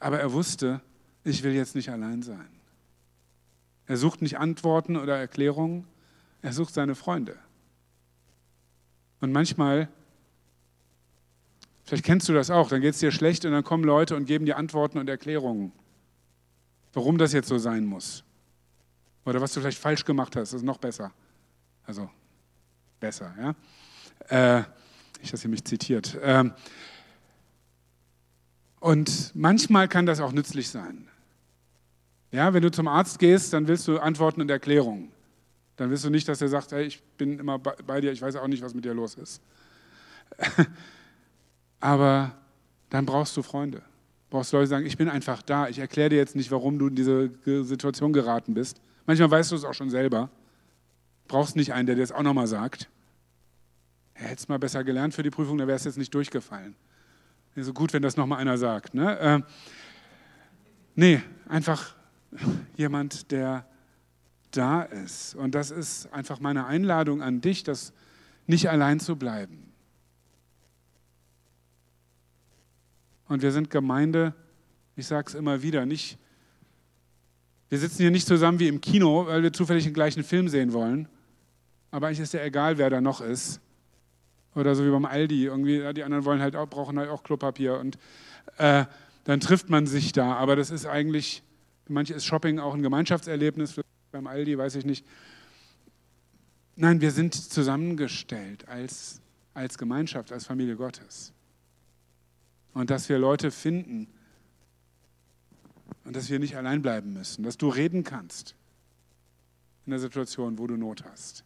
Aber 0.00 0.20
er 0.20 0.32
wusste, 0.32 0.82
ich 1.24 1.42
will 1.42 1.52
jetzt 1.52 1.74
nicht 1.74 1.90
allein 1.90 2.22
sein. 2.22 2.48
Er 3.86 3.96
sucht 3.96 4.20
nicht 4.20 4.38
Antworten 4.38 4.96
oder 4.96 5.16
Erklärungen, 5.16 5.86
er 6.42 6.52
sucht 6.52 6.74
seine 6.74 6.94
Freunde. 6.94 7.38
Und 9.20 9.32
manchmal 9.32 9.88
Vielleicht 11.86 12.04
kennst 12.04 12.28
du 12.28 12.32
das 12.32 12.50
auch, 12.50 12.68
dann 12.68 12.80
geht 12.80 12.94
es 12.94 13.00
dir 13.00 13.12
schlecht 13.12 13.44
und 13.44 13.52
dann 13.52 13.62
kommen 13.62 13.84
Leute 13.84 14.16
und 14.16 14.26
geben 14.26 14.44
dir 14.44 14.56
Antworten 14.56 14.98
und 14.98 15.08
Erklärungen, 15.08 15.70
warum 16.92 17.16
das 17.16 17.32
jetzt 17.32 17.46
so 17.48 17.58
sein 17.58 17.86
muss. 17.86 18.24
Oder 19.24 19.40
was 19.40 19.52
du 19.52 19.60
vielleicht 19.60 19.78
falsch 19.78 20.04
gemacht 20.04 20.34
hast, 20.34 20.52
ist 20.52 20.64
noch 20.64 20.78
besser. 20.78 21.12
Also 21.84 22.10
besser, 22.98 23.32
ja. 24.30 24.58
Äh, 24.58 24.64
ich 25.22 25.30
das 25.30 25.42
hier 25.42 25.50
mich 25.50 25.64
zitiert. 25.64 26.18
Ähm, 26.22 26.52
und 28.80 29.30
manchmal 29.34 29.86
kann 29.86 30.06
das 30.06 30.20
auch 30.20 30.32
nützlich 30.32 30.68
sein. 30.68 31.08
Ja, 32.32 32.52
wenn 32.52 32.62
du 32.62 32.70
zum 32.72 32.88
Arzt 32.88 33.20
gehst, 33.20 33.52
dann 33.52 33.68
willst 33.68 33.86
du 33.86 33.98
Antworten 33.98 34.40
und 34.40 34.50
Erklärungen. 34.50 35.12
Dann 35.76 35.90
willst 35.90 36.04
du 36.04 36.10
nicht, 36.10 36.26
dass 36.28 36.40
er 36.40 36.48
sagt, 36.48 36.72
hey, 36.72 36.84
ich 36.84 37.02
bin 37.18 37.38
immer 37.38 37.58
bei 37.58 38.00
dir, 38.00 38.12
ich 38.12 38.22
weiß 38.22 38.36
auch 38.36 38.48
nicht, 38.48 38.62
was 38.62 38.74
mit 38.74 38.84
dir 38.84 38.94
los 38.94 39.14
ist. 39.14 39.42
Aber 41.80 42.32
dann 42.90 43.04
brauchst 43.04 43.36
du 43.36 43.42
Freunde. 43.42 43.82
Brauchst 44.30 44.52
Leute, 44.52 44.64
die 44.64 44.70
sagen, 44.70 44.86
ich 44.86 44.96
bin 44.96 45.08
einfach 45.08 45.42
da. 45.42 45.68
Ich 45.68 45.78
erkläre 45.78 46.08
dir 46.08 46.16
jetzt 46.16 46.34
nicht, 46.34 46.50
warum 46.50 46.78
du 46.78 46.88
in 46.88 46.96
diese 46.96 47.30
Situation 47.64 48.12
geraten 48.12 48.54
bist. 48.54 48.80
Manchmal 49.04 49.30
weißt 49.30 49.52
du 49.52 49.56
es 49.56 49.64
auch 49.64 49.74
schon 49.74 49.90
selber. 49.90 50.30
Brauchst 51.28 51.56
nicht 51.56 51.72
einen, 51.72 51.86
der 51.86 51.94
dir 51.94 52.02
das 52.02 52.12
auch 52.12 52.22
nochmal 52.22 52.46
sagt. 52.46 52.88
Er 54.14 54.28
hätte 54.28 54.40
es 54.40 54.48
mal 54.48 54.58
besser 54.58 54.82
gelernt 54.82 55.14
für 55.14 55.22
die 55.22 55.30
Prüfung, 55.30 55.58
dann 55.58 55.68
wäre 55.68 55.76
es 55.76 55.84
jetzt 55.84 55.98
nicht 55.98 56.14
durchgefallen. 56.14 56.74
So 57.54 57.72
gut, 57.72 57.92
wenn 57.92 58.02
das 58.02 58.16
nochmal 58.16 58.38
einer 58.38 58.58
sagt. 58.58 58.94
Ne? 58.94 59.18
Äh, 59.18 59.40
nee, 60.94 61.22
einfach 61.48 61.94
jemand, 62.76 63.30
der 63.30 63.66
da 64.56 64.82
ist. 64.82 65.34
Und 65.34 65.54
das 65.54 65.70
ist 65.70 66.12
einfach 66.12 66.40
meine 66.40 66.66
Einladung 66.66 67.22
an 67.22 67.40
dich, 67.40 67.62
das 67.62 67.92
nicht 68.46 68.70
allein 68.70 69.00
zu 69.00 69.16
bleiben. 69.16 69.72
Und 73.28 73.42
wir 73.42 73.52
sind 73.52 73.70
Gemeinde, 73.70 74.34
ich 74.94 75.06
sage 75.06 75.28
es 75.28 75.34
immer 75.34 75.62
wieder, 75.62 75.84
nicht, 75.84 76.18
wir 77.68 77.78
sitzen 77.78 77.98
hier 77.98 78.10
nicht 78.10 78.26
zusammen 78.26 78.60
wie 78.60 78.68
im 78.68 78.80
Kino, 78.80 79.26
weil 79.26 79.42
wir 79.42 79.52
zufällig 79.52 79.84
den 79.84 79.94
gleichen 79.94 80.22
Film 80.22 80.48
sehen 80.48 80.72
wollen. 80.72 81.08
Aber 81.90 82.06
eigentlich 82.06 82.20
ist 82.20 82.34
ja 82.34 82.44
egal, 82.44 82.78
wer 82.78 82.90
da 82.90 83.00
noch 83.00 83.20
ist. 83.20 83.60
Oder 84.54 84.74
so 84.74 84.86
wie 84.86 84.90
beim 84.90 85.04
Aldi. 85.04 85.44
Irgendwie, 85.46 85.92
die 85.92 86.04
anderen 86.04 86.24
wollen 86.24 86.40
halt 86.40 86.56
auch, 86.56 86.68
brauchen 86.68 86.98
halt 86.98 87.10
auch 87.10 87.22
Klopapier. 87.22 87.78
Und 87.78 87.98
äh, 88.58 88.84
dann 89.24 89.40
trifft 89.40 89.68
man 89.68 89.86
sich 89.86 90.12
da. 90.12 90.34
Aber 90.34 90.56
das 90.56 90.70
ist 90.70 90.86
eigentlich, 90.86 91.42
manche 91.88 92.14
ist 92.14 92.24
Shopping 92.24 92.58
auch 92.58 92.74
ein 92.74 92.82
Gemeinschaftserlebnis. 92.82 93.80
Beim 94.16 94.28
Aldi 94.28 94.56
weiß 94.56 94.76
ich 94.76 94.86
nicht. 94.86 95.04
Nein, 96.74 97.02
wir 97.02 97.10
sind 97.10 97.34
zusammengestellt 97.34 98.66
als, 98.66 99.20
als 99.52 99.76
Gemeinschaft, 99.76 100.32
als 100.32 100.46
Familie 100.46 100.74
Gottes 100.74 101.34
und 102.72 102.88
dass 102.88 103.10
wir 103.10 103.18
Leute 103.18 103.50
finden 103.50 104.08
und 106.04 106.16
dass 106.16 106.30
wir 106.30 106.38
nicht 106.38 106.56
allein 106.56 106.80
bleiben 106.80 107.12
müssen, 107.12 107.42
dass 107.42 107.58
du 107.58 107.68
reden 107.68 108.04
kannst 108.04 108.54
in 109.84 109.90
der 109.90 110.00
Situation, 110.00 110.56
wo 110.56 110.66
du 110.66 110.78
Not 110.78 111.04
hast. 111.04 111.44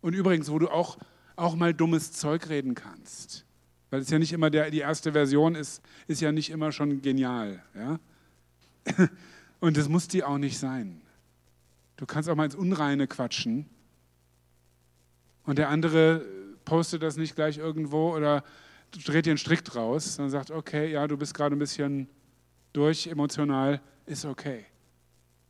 Und 0.00 0.14
übrigens, 0.14 0.50
wo 0.50 0.58
du 0.58 0.70
auch, 0.70 0.98
auch 1.36 1.54
mal 1.54 1.72
dummes 1.72 2.10
Zeug 2.10 2.48
reden 2.48 2.74
kannst. 2.74 3.44
Weil 3.90 4.00
es 4.00 4.10
ja 4.10 4.18
nicht 4.18 4.32
immer 4.32 4.50
der, 4.50 4.72
die 4.72 4.80
erste 4.80 5.12
Version 5.12 5.54
ist, 5.54 5.80
ist 6.08 6.20
ja 6.20 6.32
nicht 6.32 6.50
immer 6.50 6.72
schon 6.72 7.02
genial. 7.02 7.62
Ja? 7.76 8.00
Und 9.60 9.76
es 9.76 9.88
muss 9.88 10.08
die 10.08 10.24
auch 10.24 10.38
nicht 10.38 10.58
sein. 10.58 11.00
Du 11.96 12.06
kannst 12.06 12.28
auch 12.28 12.34
mal 12.34 12.44
ins 12.44 12.54
Unreine 12.54 13.06
quatschen 13.06 13.68
und 15.44 15.58
der 15.58 15.68
andere 15.68 16.24
postet 16.64 17.02
das 17.02 17.16
nicht 17.16 17.36
gleich 17.36 17.58
irgendwo 17.58 18.14
oder 18.14 18.42
dreht 18.90 19.26
dir 19.26 19.30
einen 19.30 19.38
Strick 19.38 19.64
draus, 19.64 20.16
dann 20.16 20.30
sagt, 20.30 20.50
okay, 20.50 20.90
ja, 20.90 21.06
du 21.06 21.16
bist 21.16 21.34
gerade 21.34 21.54
ein 21.54 21.58
bisschen 21.58 22.08
durch, 22.72 23.06
emotional, 23.06 23.80
ist 24.06 24.24
okay. 24.24 24.64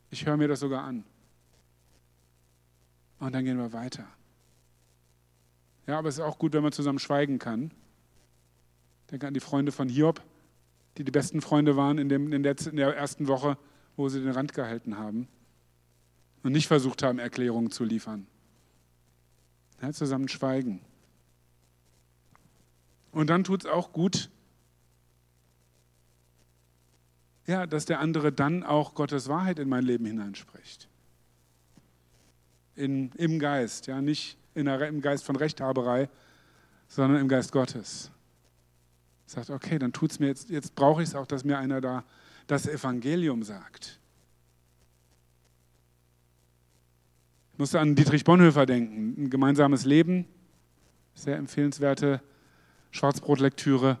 Ich 0.09 0.25
höre 0.25 0.37
mir 0.37 0.47
das 0.47 0.59
sogar 0.59 0.83
an. 0.83 1.03
Und 3.19 3.33
dann 3.33 3.45
gehen 3.45 3.57
wir 3.57 3.71
weiter. 3.73 4.07
Ja, 5.87 5.99
aber 5.99 6.09
es 6.09 6.15
ist 6.15 6.21
auch 6.21 6.37
gut, 6.37 6.53
wenn 6.53 6.63
man 6.63 6.71
zusammen 6.71 6.99
schweigen 6.99 7.39
kann. 7.39 7.71
Denke 9.11 9.27
an 9.27 9.33
die 9.33 9.39
Freunde 9.39 9.71
von 9.71 9.87
Hiob, 9.87 10.21
die 10.97 11.03
die 11.03 11.11
besten 11.11 11.41
Freunde 11.41 11.77
waren 11.77 11.97
in, 11.97 12.09
dem, 12.09 12.33
in 12.33 12.43
der 12.43 12.97
ersten 12.97 13.27
Woche, 13.27 13.57
wo 13.95 14.09
sie 14.09 14.21
den 14.21 14.31
Rand 14.31 14.53
gehalten 14.53 14.97
haben 14.97 15.27
und 16.45 16.51
nicht 16.51 16.67
versucht 16.67 17.01
haben, 17.01 17.17
Erklärungen 17.17 17.71
zu 17.71 17.83
liefern. 17.83 18.27
Ja, 19.81 19.91
zusammen 19.91 20.27
schweigen. 20.27 20.79
Und 23.11 23.31
dann 23.31 23.43
tut 23.43 23.65
es 23.65 23.71
auch 23.71 23.91
gut, 23.91 24.29
ja, 27.47 27.65
dass 27.65 27.85
der 27.85 27.99
andere 27.99 28.31
dann 28.31 28.63
auch 28.63 28.93
Gottes 28.93 29.27
Wahrheit 29.27 29.57
in 29.57 29.67
mein 29.69 29.83
Leben 29.85 30.05
hineinspricht. 30.05 30.87
In, 32.75 33.11
Im 33.13 33.39
Geist, 33.39 33.87
ja, 33.87 33.99
nicht 33.99 34.37
der, 34.53 34.87
im 34.87 35.01
Geist 35.01 35.23
von 35.23 35.35
Rechthaberei, 35.35 36.09
sondern 36.87 37.21
im 37.21 37.27
Geist 37.27 37.51
Gottes. 37.51 38.11
Sagt, 39.25 39.49
okay, 39.49 39.79
dann 39.79 39.93
tut 39.93 40.11
es 40.11 40.19
mir 40.19 40.27
jetzt, 40.27 40.51
jetzt 40.51 40.75
brauche 40.75 41.01
ich 41.01 41.09
es 41.09 41.15
auch, 41.15 41.25
dass 41.25 41.43
mir 41.43 41.57
einer 41.57 41.81
da 41.81 42.03
das 42.45 42.67
Evangelium 42.67 43.41
sagt. 43.41 43.99
Ich 47.55 47.59
musste 47.59 47.79
an 47.79 47.95
Dietrich 47.95 48.25
Bonhoeffer 48.25 48.65
denken, 48.65 49.15
ein 49.17 49.29
gemeinsames 49.29 49.85
Leben, 49.85 50.25
Sehr 51.13 51.37
empfehlenswerte 51.37 52.21
Schwarzbrotlektüre. 52.91 53.97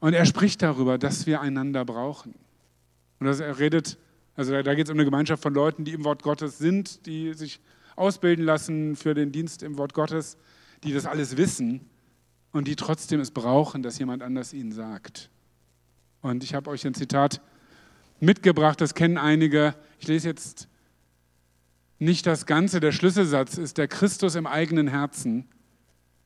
Und 0.00 0.14
er 0.14 0.24
spricht 0.24 0.62
darüber, 0.62 0.96
dass 0.96 1.26
wir 1.26 1.42
einander 1.42 1.84
brauchen. 1.84 2.34
Und 3.20 3.26
dass 3.26 3.40
er 3.40 3.58
redet, 3.58 3.98
also 4.34 4.50
da 4.62 4.74
geht 4.74 4.86
es 4.86 4.90
um 4.90 4.96
eine 4.96 5.04
Gemeinschaft 5.04 5.42
von 5.42 5.52
Leuten, 5.52 5.84
die 5.84 5.92
im 5.92 6.04
Wort 6.04 6.22
Gottes 6.22 6.56
sind, 6.56 7.04
die 7.04 7.34
sich 7.34 7.60
ausbilden 7.96 8.46
lassen 8.46 8.96
für 8.96 9.12
den 9.12 9.30
Dienst 9.30 9.62
im 9.62 9.76
Wort 9.76 9.92
Gottes, 9.92 10.38
die 10.84 10.94
das 10.94 11.04
alles 11.04 11.36
wissen 11.36 11.82
und 12.50 12.66
die 12.66 12.76
trotzdem 12.76 13.20
es 13.20 13.30
brauchen, 13.30 13.82
dass 13.82 13.98
jemand 13.98 14.22
anders 14.22 14.54
ihnen 14.54 14.72
sagt. 14.72 15.28
Und 16.22 16.44
ich 16.44 16.54
habe 16.54 16.70
euch 16.70 16.86
ein 16.86 16.94
Zitat 16.94 17.42
mitgebracht, 18.20 18.80
das 18.80 18.94
kennen 18.94 19.18
einige. 19.18 19.74
Ich 19.98 20.08
lese 20.08 20.28
jetzt 20.28 20.68
nicht 22.02 22.26
das 22.26 22.46
Ganze. 22.46 22.80
Der 22.80 22.92
Schlüsselsatz 22.92 23.58
ist, 23.58 23.78
der 23.78 23.88
Christus 23.88 24.34
im 24.34 24.46
eigenen 24.46 24.88
Herzen 24.88 25.48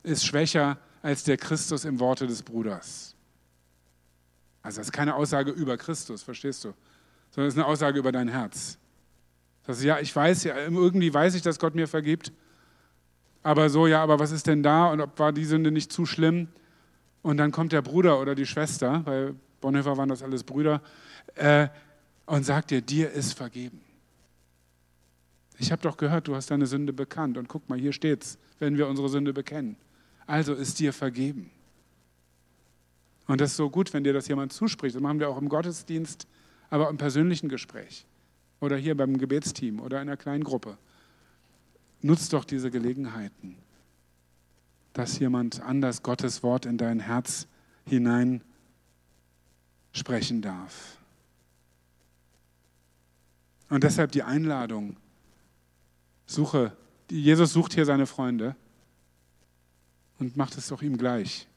ist 0.03 0.25
schwächer 0.25 0.77
als 1.01 1.23
der 1.23 1.37
Christus 1.37 1.85
im 1.85 1.99
Worte 1.99 2.27
des 2.27 2.43
Bruders. 2.43 3.15
Also 4.63 4.79
das 4.79 4.87
ist 4.87 4.91
keine 4.91 5.15
Aussage 5.15 5.51
über 5.51 5.77
Christus, 5.77 6.23
verstehst 6.23 6.63
du? 6.65 6.73
Sondern 7.29 7.47
es 7.47 7.53
ist 7.53 7.59
eine 7.59 7.67
Aussage 7.67 7.99
über 7.99 8.11
dein 8.11 8.27
Herz. 8.27 8.77
Das 9.65 9.77
ist, 9.77 9.83
ja, 9.83 9.99
ich 9.99 10.13
weiß 10.13 10.45
ja, 10.45 10.57
irgendwie 10.57 11.13
weiß 11.13 11.35
ich, 11.35 11.41
dass 11.41 11.59
Gott 11.59 11.75
mir 11.75 11.87
vergibt. 11.87 12.31
Aber 13.43 13.69
so, 13.69 13.87
ja, 13.87 14.01
aber 14.01 14.19
was 14.19 14.31
ist 14.31 14.47
denn 14.47 14.63
da 14.63 14.91
und 14.91 14.99
ob 14.99 15.19
war 15.19 15.31
die 15.31 15.45
Sünde 15.45 15.71
nicht 15.71 15.91
zu 15.91 16.05
schlimm? 16.05 16.47
Und 17.21 17.37
dann 17.37 17.51
kommt 17.51 17.71
der 17.71 17.81
Bruder 17.81 18.19
oder 18.19 18.35
die 18.35 18.45
Schwester, 18.45 19.01
bei 19.05 19.33
Bonhoeffer 19.61 19.97
waren 19.97 20.09
das 20.09 20.23
alles 20.23 20.43
Brüder, 20.43 20.81
äh, 21.35 21.67
und 22.25 22.45
sagt 22.45 22.71
dir, 22.71 22.81
dir 22.81 23.11
ist 23.11 23.33
vergeben. 23.33 23.86
Ich 25.59 25.71
habe 25.71 25.81
doch 25.81 25.97
gehört, 25.97 26.27
du 26.27 26.35
hast 26.35 26.51
deine 26.51 26.67
Sünde 26.67 26.93
bekannt. 26.93 27.37
Und 27.37 27.47
guck 27.47 27.67
mal, 27.69 27.79
hier 27.79 27.93
steht's, 27.93 28.37
wenn 28.59 28.77
wir 28.77 28.87
unsere 28.87 29.09
Sünde 29.09 29.33
bekennen. 29.33 29.75
Also 30.25 30.53
ist 30.53 30.79
dir 30.79 30.93
vergeben. 30.93 31.49
Und 33.27 33.41
das 33.41 33.51
ist 33.51 33.57
so 33.57 33.69
gut, 33.69 33.93
wenn 33.93 34.03
dir 34.03 34.13
das 34.13 34.27
jemand 34.27 34.53
zuspricht. 34.53 34.95
Das 34.95 35.01
machen 35.01 35.19
wir 35.19 35.29
auch 35.29 35.37
im 35.37 35.49
Gottesdienst, 35.49 36.27
aber 36.69 36.89
im 36.89 36.97
persönlichen 36.97 37.49
Gespräch. 37.49 38.05
Oder 38.59 38.77
hier 38.77 38.95
beim 38.95 39.17
Gebetsteam 39.17 39.79
oder 39.79 40.01
in 40.01 40.07
einer 40.07 40.17
kleinen 40.17 40.43
Gruppe. 40.43 40.77
Nutzt 42.01 42.33
doch 42.33 42.45
diese 42.45 42.71
Gelegenheiten, 42.71 43.57
dass 44.93 45.19
jemand 45.19 45.61
anders 45.61 46.03
Gottes 46.03 46.43
Wort 46.43 46.65
in 46.65 46.77
dein 46.77 46.99
Herz 46.99 47.47
hinein 47.85 48.41
sprechen 49.91 50.41
darf. 50.41 50.97
Und 53.69 53.83
deshalb 53.83 54.11
die 54.11 54.23
Einladung, 54.23 54.95
suche, 56.27 56.73
Jesus 57.09 57.53
sucht 57.53 57.73
hier 57.73 57.85
seine 57.85 58.05
Freunde 58.05 58.55
und 60.19 60.37
macht 60.37 60.57
es 60.57 60.67
doch 60.67 60.81
ihm 60.81 60.97
gleich. 60.97 61.47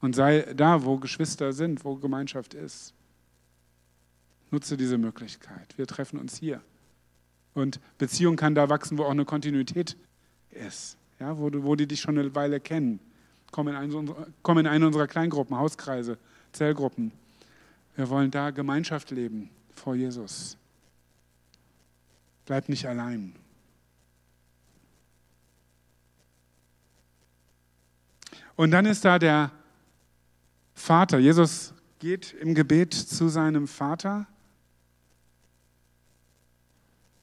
Und 0.00 0.14
sei 0.14 0.52
da, 0.54 0.84
wo 0.84 0.98
Geschwister 0.98 1.52
sind, 1.52 1.84
wo 1.84 1.96
Gemeinschaft 1.96 2.54
ist. 2.54 2.94
Nutze 4.50 4.76
diese 4.76 4.96
Möglichkeit. 4.96 5.76
Wir 5.76 5.86
treffen 5.86 6.18
uns 6.18 6.38
hier. 6.38 6.62
Und 7.54 7.80
Beziehung 7.98 8.36
kann 8.36 8.54
da 8.54 8.68
wachsen, 8.68 8.96
wo 8.98 9.04
auch 9.04 9.10
eine 9.10 9.24
Kontinuität 9.24 9.96
ist. 10.50 10.96
Ja, 11.18 11.36
wo, 11.36 11.50
wo 11.52 11.74
die 11.74 11.86
dich 11.86 12.00
schon 12.00 12.16
eine 12.16 12.32
Weile 12.34 12.60
kennen. 12.60 13.00
Komm 13.50 13.68
in, 13.68 13.74
eine, 13.74 14.14
komm 14.42 14.58
in 14.58 14.66
eine 14.66 14.86
unserer 14.86 15.08
Kleingruppen, 15.08 15.56
Hauskreise, 15.56 16.18
Zellgruppen. 16.52 17.10
Wir 17.96 18.08
wollen 18.08 18.30
da 18.30 18.50
Gemeinschaft 18.50 19.10
leben 19.10 19.50
vor 19.74 19.96
Jesus. 19.96 20.56
Bleib 22.46 22.68
nicht 22.68 22.86
allein. 22.86 23.34
Und 28.58 28.72
dann 28.72 28.86
ist 28.86 29.04
da 29.04 29.20
der 29.20 29.52
Vater. 30.74 31.20
Jesus 31.20 31.72
geht 32.00 32.32
im 32.40 32.56
Gebet 32.56 32.92
zu 32.92 33.28
seinem 33.28 33.68
Vater. 33.68 34.26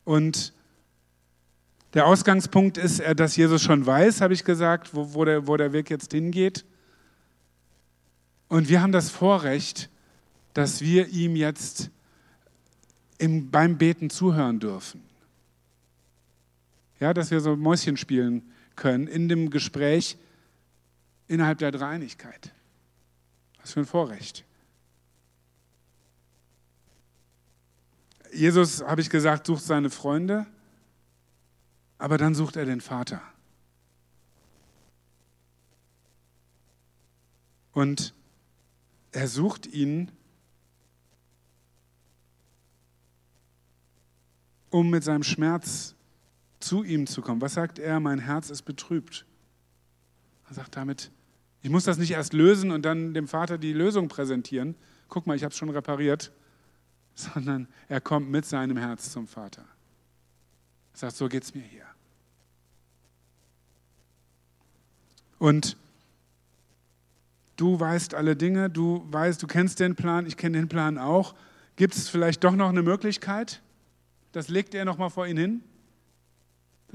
Und 0.05 0.53
der 1.93 2.07
Ausgangspunkt 2.07 2.77
ist, 2.77 3.01
dass 3.17 3.35
Jesus 3.35 3.61
schon 3.61 3.85
weiß, 3.85 4.21
habe 4.21 4.33
ich 4.33 4.45
gesagt, 4.45 4.95
wo, 4.95 5.13
wo, 5.13 5.25
der, 5.25 5.45
wo 5.45 5.57
der 5.57 5.73
Weg 5.73 5.89
jetzt 5.89 6.13
hingeht. 6.13 6.63
Und 8.47 8.69
wir 8.69 8.81
haben 8.81 8.93
das 8.93 9.09
Vorrecht, 9.09 9.89
dass 10.53 10.79
wir 10.79 11.09
ihm 11.09 11.35
jetzt 11.35 11.91
im, 13.17 13.51
beim 13.51 13.77
Beten 13.77 14.09
zuhören 14.09 14.61
dürfen. 14.61 15.01
Ja, 17.01 17.13
dass 17.13 17.29
wir 17.29 17.41
so 17.41 17.57
Mäuschen 17.57 17.97
spielen 17.97 18.41
können 18.77 19.07
in 19.07 19.27
dem 19.27 19.49
Gespräch 19.49 20.17
innerhalb 21.27 21.57
der 21.59 21.71
Dreieinigkeit. 21.71 22.53
Was 23.59 23.73
für 23.73 23.81
ein 23.81 23.85
Vorrecht. 23.85 24.45
Jesus, 28.31 28.83
habe 28.83 29.01
ich 29.01 29.09
gesagt, 29.09 29.47
sucht 29.47 29.63
seine 29.63 29.89
Freunde, 29.89 30.45
aber 31.97 32.17
dann 32.17 32.35
sucht 32.35 32.57
er 32.57 32.65
den 32.65 32.81
Vater. 32.81 33.21
Und 37.71 38.13
er 39.11 39.27
sucht 39.27 39.67
ihn, 39.67 40.11
um 44.69 44.89
mit 44.89 45.03
seinem 45.03 45.23
Schmerz 45.23 45.95
zu 46.59 46.83
ihm 46.83 47.07
zu 47.07 47.21
kommen. 47.21 47.39
Was 47.39 47.53
sagt 47.53 47.79
er? 47.79 47.99
Mein 47.99 48.19
Herz 48.19 48.49
ist 48.49 48.63
betrübt. 48.63 49.25
Er 50.47 50.53
sagt 50.53 50.75
damit, 50.75 51.11
ich 51.61 51.69
muss 51.69 51.83
das 51.83 51.97
nicht 51.97 52.11
erst 52.11 52.33
lösen 52.33 52.71
und 52.71 52.83
dann 52.83 53.13
dem 53.13 53.27
Vater 53.27 53.57
die 53.57 53.73
Lösung 53.73 54.07
präsentieren. 54.07 54.75
Guck 55.09 55.27
mal, 55.27 55.35
ich 55.35 55.43
habe 55.43 55.51
es 55.51 55.57
schon 55.57 55.69
repariert. 55.69 56.31
Sondern 57.15 57.67
er 57.87 58.01
kommt 58.01 58.29
mit 58.29 58.45
seinem 58.45 58.77
Herz 58.77 59.11
zum 59.11 59.27
Vater. 59.27 59.65
Er 60.93 60.97
sagt, 60.97 61.15
so 61.15 61.29
geht 61.29 61.43
es 61.43 61.55
mir 61.55 61.63
hier. 61.63 61.85
Und 65.39 65.77
du 67.55 67.79
weißt 67.79 68.13
alle 68.13 68.35
Dinge, 68.35 68.69
du 68.69 69.05
weißt, 69.09 69.41
du 69.41 69.47
kennst 69.47 69.79
den 69.79 69.95
Plan, 69.95 70.25
ich 70.25 70.37
kenne 70.37 70.57
den 70.57 70.67
Plan 70.67 70.97
auch. 70.97 71.35
Gibt 71.77 71.95
es 71.95 72.09
vielleicht 72.09 72.43
doch 72.43 72.55
noch 72.55 72.69
eine 72.69 72.83
Möglichkeit? 72.83 73.61
Das 74.31 74.49
legt 74.49 74.73
er 74.75 74.85
nochmal 74.85 75.09
vor 75.09 75.25
ihn 75.27 75.37
hin 75.37 75.63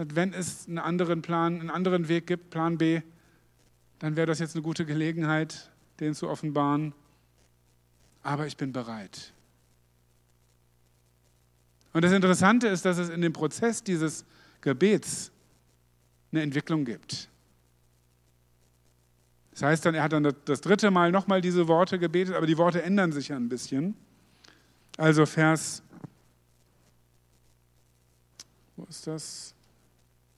wenn 0.09 0.33
es 0.33 0.67
einen 0.67 0.79
anderen 0.79 1.23
Plan, 1.23 1.61
einen 1.61 1.71
anderen 1.71 2.09
Weg 2.09 2.27
gibt, 2.27 2.51
Plan 2.51 2.79
B, 2.79 3.03
dann 4.01 4.17
wäre 4.17 4.27
das 4.27 4.41
jetzt 4.41 4.57
eine 4.57 4.63
gute 4.63 4.85
Gelegenheit, 4.85 5.71
den 6.01 6.15
zu 6.15 6.29
offenbaren. 6.29 6.93
Aber 8.23 8.47
ich 8.47 8.57
bin 8.57 8.73
bereit. 8.73 9.33
Und 11.93 12.03
das 12.03 12.13
Interessante 12.13 12.67
ist, 12.69 12.85
dass 12.85 12.99
es 12.99 13.09
in 13.09 13.21
dem 13.21 13.33
Prozess 13.33 13.83
dieses 13.83 14.25
Gebets 14.61 15.31
eine 16.33 16.43
Entwicklung 16.43 16.85
gibt. 16.85 17.29
Das 19.53 19.63
heißt 19.63 19.85
dann, 19.85 19.95
er 19.95 20.03
hat 20.05 20.13
dann 20.13 20.35
das 20.45 20.61
dritte 20.61 20.91
Mal 20.91 21.13
nochmal 21.13 21.41
diese 21.41 21.69
Worte 21.69 21.99
gebetet, 21.99 22.35
aber 22.35 22.47
die 22.47 22.57
Worte 22.57 22.83
ändern 22.83 23.13
sich 23.13 23.29
ja 23.29 23.37
ein 23.37 23.49
bisschen. 23.49 23.95
Also 24.97 25.27
Vers, 25.27 25.83
wo 28.77 28.85
ist 28.85 29.07
das? 29.07 29.55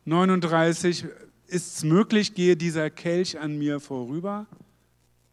39, 0.04 1.06
ist 1.52 1.76
es 1.76 1.84
möglich, 1.84 2.34
gehe 2.34 2.56
dieser 2.56 2.88
Kelch 2.88 3.38
an 3.38 3.58
mir 3.58 3.78
vorüber? 3.78 4.46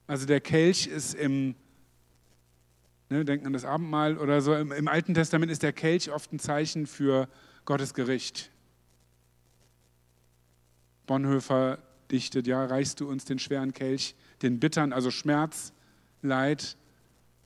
Also 0.05 0.25
der 0.25 0.41
Kelch 0.41 0.87
ist 0.87 1.13
im, 1.13 1.55
ne, 3.09 3.23
denken 3.23 3.47
an 3.47 3.53
das 3.53 3.63
Abendmahl 3.63 4.17
oder 4.17 4.41
so, 4.41 4.53
im, 4.53 4.71
im 4.71 4.87
Alten 4.87 5.13
Testament 5.13 5.51
ist 5.51 5.63
der 5.63 5.71
Kelch 5.71 6.11
oft 6.11 6.33
ein 6.33 6.39
Zeichen 6.39 6.87
für 6.87 7.29
Gottes 7.63 7.93
Gericht. 7.93 8.51
Bonhoeffer 11.07 11.79
dichtet, 12.11 12.47
ja, 12.47 12.65
reichst 12.65 12.99
du 12.99 13.07
uns 13.07 13.23
den 13.23 13.39
schweren 13.39 13.73
Kelch, 13.73 14.15
den 14.41 14.59
bittern, 14.59 14.91
also 14.91 15.11
Schmerz, 15.11 15.71
Leid 16.21 16.75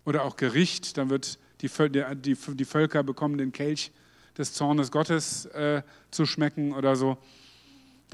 oder 0.04 0.24
auch 0.24 0.36
Gericht, 0.36 0.98
dann 0.98 1.10
wird 1.12 1.38
die, 1.62 1.70
die, 2.16 2.36
die 2.56 2.66
Völker 2.66 3.04
bekommen 3.04 3.38
den 3.38 3.52
Kelch 3.52 3.92
des 4.38 4.54
Zornes 4.54 4.92
Gottes 4.92 5.46
äh, 5.46 5.84
zu 6.10 6.26
schmecken 6.26 6.74
oder 6.74 6.96
so. 6.96 7.18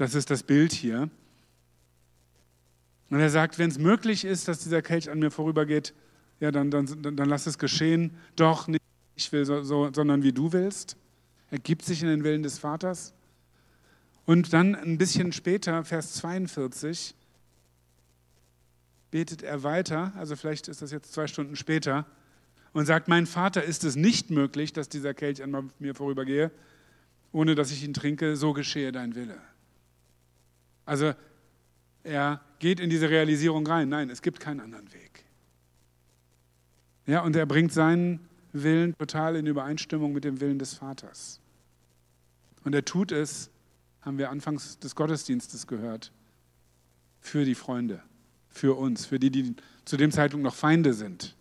Das 0.00 0.14
ist 0.14 0.30
das 0.30 0.42
Bild 0.42 0.72
hier. 0.72 1.10
Und 3.10 3.20
er 3.20 3.28
sagt, 3.28 3.58
wenn 3.58 3.68
es 3.68 3.78
möglich 3.78 4.24
ist, 4.24 4.48
dass 4.48 4.60
dieser 4.60 4.80
Kelch 4.80 5.10
an 5.10 5.18
mir 5.18 5.30
vorübergeht, 5.30 5.92
ja, 6.40 6.50
dann, 6.50 6.70
dann, 6.70 7.02
dann, 7.02 7.16
dann 7.16 7.28
lass 7.28 7.46
es 7.46 7.58
geschehen. 7.58 8.16
Doch 8.34 8.66
nicht 8.66 8.80
ich 9.14 9.30
will, 9.30 9.44
so, 9.44 9.62
so, 9.62 9.92
sondern 9.92 10.22
wie 10.22 10.32
du 10.32 10.54
willst. 10.54 10.96
Er 11.50 11.58
gibt 11.58 11.84
sich 11.84 12.00
in 12.00 12.08
den 12.08 12.24
Willen 12.24 12.42
des 12.42 12.58
Vaters. 12.58 13.12
Und 14.24 14.54
dann 14.54 14.74
ein 14.74 14.96
bisschen 14.96 15.32
später, 15.32 15.84
Vers 15.84 16.14
42, 16.14 17.14
betet 19.10 19.42
er 19.42 19.64
weiter, 19.64 20.14
also 20.16 20.34
vielleicht 20.34 20.68
ist 20.68 20.80
das 20.80 20.92
jetzt 20.92 21.12
zwei 21.12 21.26
Stunden 21.26 21.56
später, 21.56 22.06
und 22.72 22.86
sagt, 22.86 23.08
mein 23.08 23.26
Vater 23.26 23.62
ist 23.62 23.84
es 23.84 23.96
nicht 23.96 24.30
möglich, 24.30 24.72
dass 24.72 24.88
dieser 24.88 25.12
Kelch 25.12 25.42
an 25.42 25.70
mir 25.78 25.94
vorübergehe, 25.94 26.50
ohne 27.32 27.54
dass 27.54 27.70
ich 27.70 27.84
ihn 27.84 27.92
trinke, 27.92 28.34
so 28.36 28.54
geschehe 28.54 28.92
dein 28.92 29.14
Wille. 29.14 29.36
Also 30.84 31.14
er 32.02 32.40
geht 32.58 32.80
in 32.80 32.90
diese 32.90 33.10
Realisierung 33.10 33.66
rein. 33.66 33.88
Nein, 33.88 34.10
es 34.10 34.22
gibt 34.22 34.40
keinen 34.40 34.60
anderen 34.60 34.92
Weg. 34.92 35.24
Ja, 37.06 37.22
und 37.22 37.34
er 37.36 37.46
bringt 37.46 37.72
seinen 37.72 38.20
Willen 38.52 38.96
total 38.98 39.36
in 39.36 39.46
Übereinstimmung 39.46 40.12
mit 40.12 40.24
dem 40.24 40.40
Willen 40.40 40.58
des 40.58 40.74
Vaters. 40.74 41.40
Und 42.64 42.74
er 42.74 42.84
tut 42.84 43.12
es, 43.12 43.50
haben 44.02 44.18
wir 44.18 44.30
anfangs 44.30 44.78
des 44.78 44.94
Gottesdienstes 44.94 45.66
gehört, 45.66 46.12
für 47.20 47.44
die 47.44 47.54
Freunde, 47.54 48.02
für 48.48 48.76
uns, 48.76 49.06
für 49.06 49.18
die, 49.18 49.30
die 49.30 49.54
zu 49.84 49.96
dem 49.96 50.10
Zeitpunkt 50.10 50.44
noch 50.44 50.54
Feinde 50.54 50.94
sind. 50.94 51.36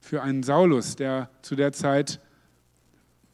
Für 0.00 0.22
einen 0.22 0.42
Saulus, 0.42 0.96
der 0.96 1.30
zu 1.42 1.54
der 1.54 1.72
Zeit 1.72 2.20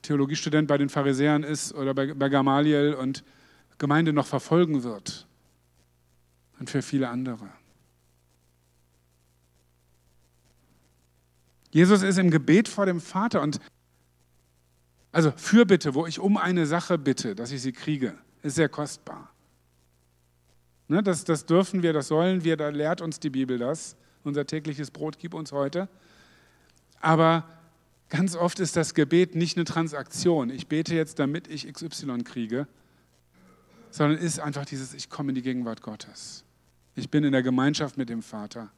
Theologiestudent 0.03 0.69
bei 0.69 0.79
den 0.79 0.89
Pharisäern 0.89 1.43
ist 1.43 1.75
oder 1.75 1.93
bei, 1.93 2.15
bei 2.15 2.29
Gamaliel 2.29 2.95
und 2.95 3.25
Gemeinde 3.79 4.13
noch 4.13 4.27
verfolgen 4.27 4.83
wird. 4.83 5.27
Und 6.59 6.69
für 6.71 6.83
viele 6.83 7.09
andere. 7.09 7.49
Jesus 11.71 12.03
ist 12.03 12.19
im 12.19 12.31
Gebet 12.31 12.69
vor 12.69 12.87
dem 12.87 13.01
Vater 13.01 13.43
und 13.43 13.61
also 15.13 15.33
Fürbitte, 15.33 15.95
wo 15.95 16.07
ich 16.07 16.19
um 16.19 16.37
eine 16.37 16.67
Sache 16.67 16.99
bitte, 16.99 17.35
dass 17.35 17.51
ich 17.51 17.63
sie 17.63 17.73
kriege, 17.73 18.15
ist 18.43 18.57
sehr 18.57 18.69
kostbar. 18.69 19.31
Ne, 20.89 21.03
das, 21.03 21.25
das 21.25 21.45
dürfen 21.47 21.83
wir, 21.83 21.93
das 21.93 22.09
sollen 22.09 22.45
wir, 22.45 22.57
da 22.57 22.69
lehrt 22.69 23.01
uns 23.01 23.21
die 23.21 23.31
Bibel 23.31 23.59
das. 23.59 23.97
Unser 24.25 24.47
tägliches 24.47 24.91
Brot 24.91 25.19
gib 25.19 25.35
uns 25.35 25.53
heute. 25.53 25.89
Aber 27.01 27.45
ganz 28.09 28.37
oft 28.37 28.59
ist 28.61 28.77
das 28.77 28.95
Gebet 28.95 29.35
nicht 29.35 29.57
eine 29.57 29.65
Transaktion. 29.65 30.51
Ich 30.51 30.67
bete 30.67 30.95
jetzt, 30.95 31.19
damit 31.19 31.49
ich 31.49 31.73
XY 31.73 32.25
kriege, 32.25 32.67
sondern 33.91 34.19
ist 34.19 34.41
einfach 34.41 34.65
dieses, 34.65 34.95
ich 34.95 35.09
komme 35.09 35.31
in 35.31 35.35
die 35.35 35.43
Gegenwart 35.43 35.83
Gottes. 35.83 36.45
Ich 36.95 37.11
bin 37.11 37.25
in 37.25 37.33
der 37.33 37.43
Gemeinschaft 37.43 37.97
mit 37.97 38.09
dem 38.09 38.23
Vater. 38.23 38.71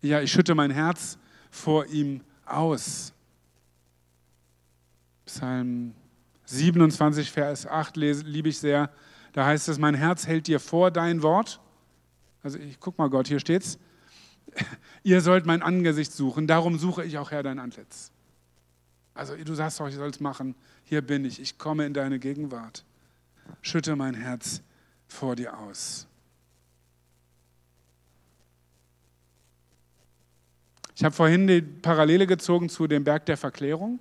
Ja, 0.00 0.20
ich 0.20 0.32
schütte 0.32 0.54
mein 0.54 0.70
Herz 0.70 1.18
vor 1.50 1.86
ihm 1.86 2.22
aus. 2.44 3.12
Psalm 5.26 5.94
27, 6.46 7.30
Vers 7.30 7.66
8 7.66 7.96
lese, 7.96 8.24
liebe 8.24 8.48
ich 8.48 8.58
sehr. 8.58 8.90
Da 9.32 9.46
heißt 9.46 9.68
es, 9.68 9.78
mein 9.78 9.94
Herz 9.94 10.26
hält 10.26 10.46
dir 10.46 10.60
vor 10.60 10.90
dein 10.90 11.22
Wort. 11.22 11.60
Also 12.42 12.58
ich 12.58 12.80
guck 12.80 12.98
mal 12.98 13.08
Gott, 13.08 13.28
hier 13.28 13.40
steht's. 13.40 13.78
Ihr 15.02 15.20
sollt 15.20 15.46
mein 15.46 15.62
Angesicht 15.62 16.12
suchen, 16.12 16.46
darum 16.46 16.78
suche 16.78 17.04
ich 17.04 17.16
auch 17.18 17.30
Herr 17.30 17.42
dein 17.42 17.58
Antlitz. 17.58 18.10
Also 19.14 19.36
du 19.36 19.54
sagst 19.54 19.78
doch, 19.80 19.88
ich 19.88 19.94
soll 19.94 20.10
es 20.10 20.20
machen. 20.20 20.54
Hier 20.84 21.02
bin 21.02 21.24
ich, 21.24 21.40
ich 21.40 21.58
komme 21.58 21.86
in 21.86 21.94
deine 21.94 22.18
Gegenwart. 22.18 22.84
Schütte 23.60 23.96
mein 23.96 24.14
Herz 24.14 24.62
vor 25.06 25.36
dir 25.36 25.58
aus. 25.58 26.06
Ich 30.94 31.04
habe 31.04 31.14
vorhin 31.14 31.46
die 31.46 31.62
Parallele 31.62 32.26
gezogen 32.26 32.68
zu 32.68 32.86
dem 32.86 33.04
Berg 33.04 33.26
der 33.26 33.36
Verklärung. 33.36 33.98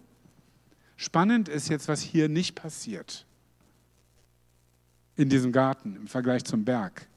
Spannend 0.98 1.50
ist 1.50 1.70
jetzt, 1.70 1.88
was 1.88 2.02
hier 2.02 2.30
nicht 2.30 2.56
passiert 2.56 3.26
in 5.16 5.30
diesem 5.30 5.52
Garten 5.52 5.96
im 5.96 6.08
Vergleich 6.08 6.44
zum 6.44 6.66
Berg. 6.66 7.08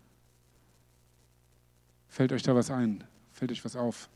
Fällt 2.09 2.33
euch 2.33 2.43
da 2.43 2.55
was 2.55 2.71
ein? 2.71 3.05
Fällt 3.33 3.51
euch 3.51 3.65
was 3.65 3.77
auf? 3.77 4.09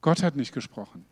Gott 0.00 0.22
hat 0.22 0.36
nicht 0.36 0.52
gesprochen. 0.52 1.04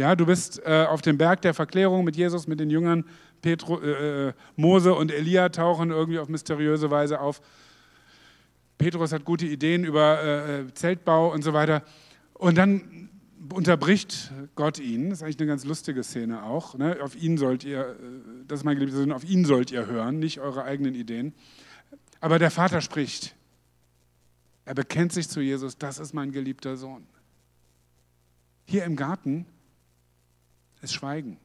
Ja, 0.00 0.16
du 0.16 0.24
bist 0.24 0.62
äh, 0.64 0.86
auf 0.88 1.02
dem 1.02 1.18
Berg 1.18 1.42
der 1.42 1.52
Verklärung 1.52 2.04
mit 2.04 2.16
Jesus, 2.16 2.46
mit 2.46 2.58
den 2.58 2.70
Jüngern. 2.70 3.04
Petro, 3.42 3.82
äh, 3.82 4.28
äh 4.28 4.32
Mose 4.56 4.94
und 4.94 5.12
Elia 5.12 5.50
tauchen 5.50 5.90
irgendwie 5.90 6.18
auf 6.18 6.30
mysteriöse 6.30 6.90
Weise 6.90 7.20
auf. 7.20 7.42
Petrus 8.78 9.12
hat 9.12 9.26
gute 9.26 9.44
Ideen 9.44 9.84
über 9.84 10.22
äh, 10.22 10.60
äh, 10.60 10.72
Zeltbau 10.72 11.30
und 11.30 11.44
so 11.44 11.52
weiter. 11.52 11.82
Und 12.32 12.56
dann 12.56 13.10
unterbricht 13.52 14.32
Gott 14.54 14.78
ihn. 14.78 15.10
Das 15.10 15.18
ist 15.18 15.22
eigentlich 15.22 15.38
eine 15.40 15.48
ganz 15.48 15.66
lustige 15.66 16.02
Szene 16.02 16.44
auch. 16.44 16.78
Ne? 16.78 16.96
Auf 17.02 17.14
ihn 17.14 17.36
sollt 17.36 17.62
ihr, 17.62 17.80
äh, 17.80 17.94
das 18.48 18.60
ist 18.60 18.64
mein 18.64 18.78
geliebter 18.78 19.00
Sohn, 19.00 19.12
auf 19.12 19.24
ihn 19.24 19.44
sollt 19.44 19.70
ihr 19.70 19.84
hören, 19.84 20.18
nicht 20.18 20.40
eure 20.40 20.64
eigenen 20.64 20.94
Ideen. 20.94 21.34
Aber 22.22 22.38
der 22.38 22.50
Vater 22.50 22.80
spricht. 22.80 23.36
Er 24.64 24.72
bekennt 24.72 25.12
sich 25.12 25.28
zu 25.28 25.42
Jesus, 25.42 25.76
das 25.76 25.98
ist 25.98 26.14
mein 26.14 26.32
geliebter 26.32 26.78
Sohn. 26.78 27.06
Hier 28.64 28.84
im 28.84 28.96
Garten 28.96 29.44
ist 30.80 30.94
Schweigen. 30.94 31.38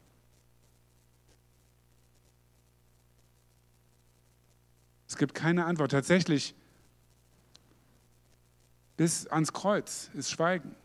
Es 5.08 5.18
gibt 5.18 5.34
keine 5.34 5.66
Antwort. 5.66 5.92
Tatsächlich 5.92 6.56
bis 8.98 9.28
ans 9.28 9.54
Kreuz 9.54 10.10
ist 10.14 10.32
Schweigen. 10.32 10.76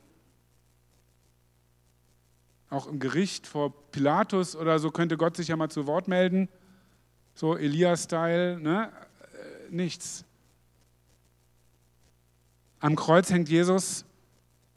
Auch 2.68 2.86
im 2.86 3.00
Gericht 3.00 3.46
vor 3.46 3.72
Pilatus 3.90 4.54
oder 4.54 4.78
so 4.78 4.90
könnte 4.90 5.16
Gott 5.16 5.36
sich 5.36 5.48
ja 5.48 5.56
mal 5.56 5.70
zu 5.70 5.86
Wort 5.86 6.06
melden. 6.06 6.48
So 7.34 7.56
Elia-Style, 7.56 8.60
ne? 8.60 8.92
Äh, 9.32 9.74
nichts. 9.74 10.24
Am 12.78 12.96
Kreuz 12.96 13.30
hängt 13.30 13.48
Jesus 13.48 14.04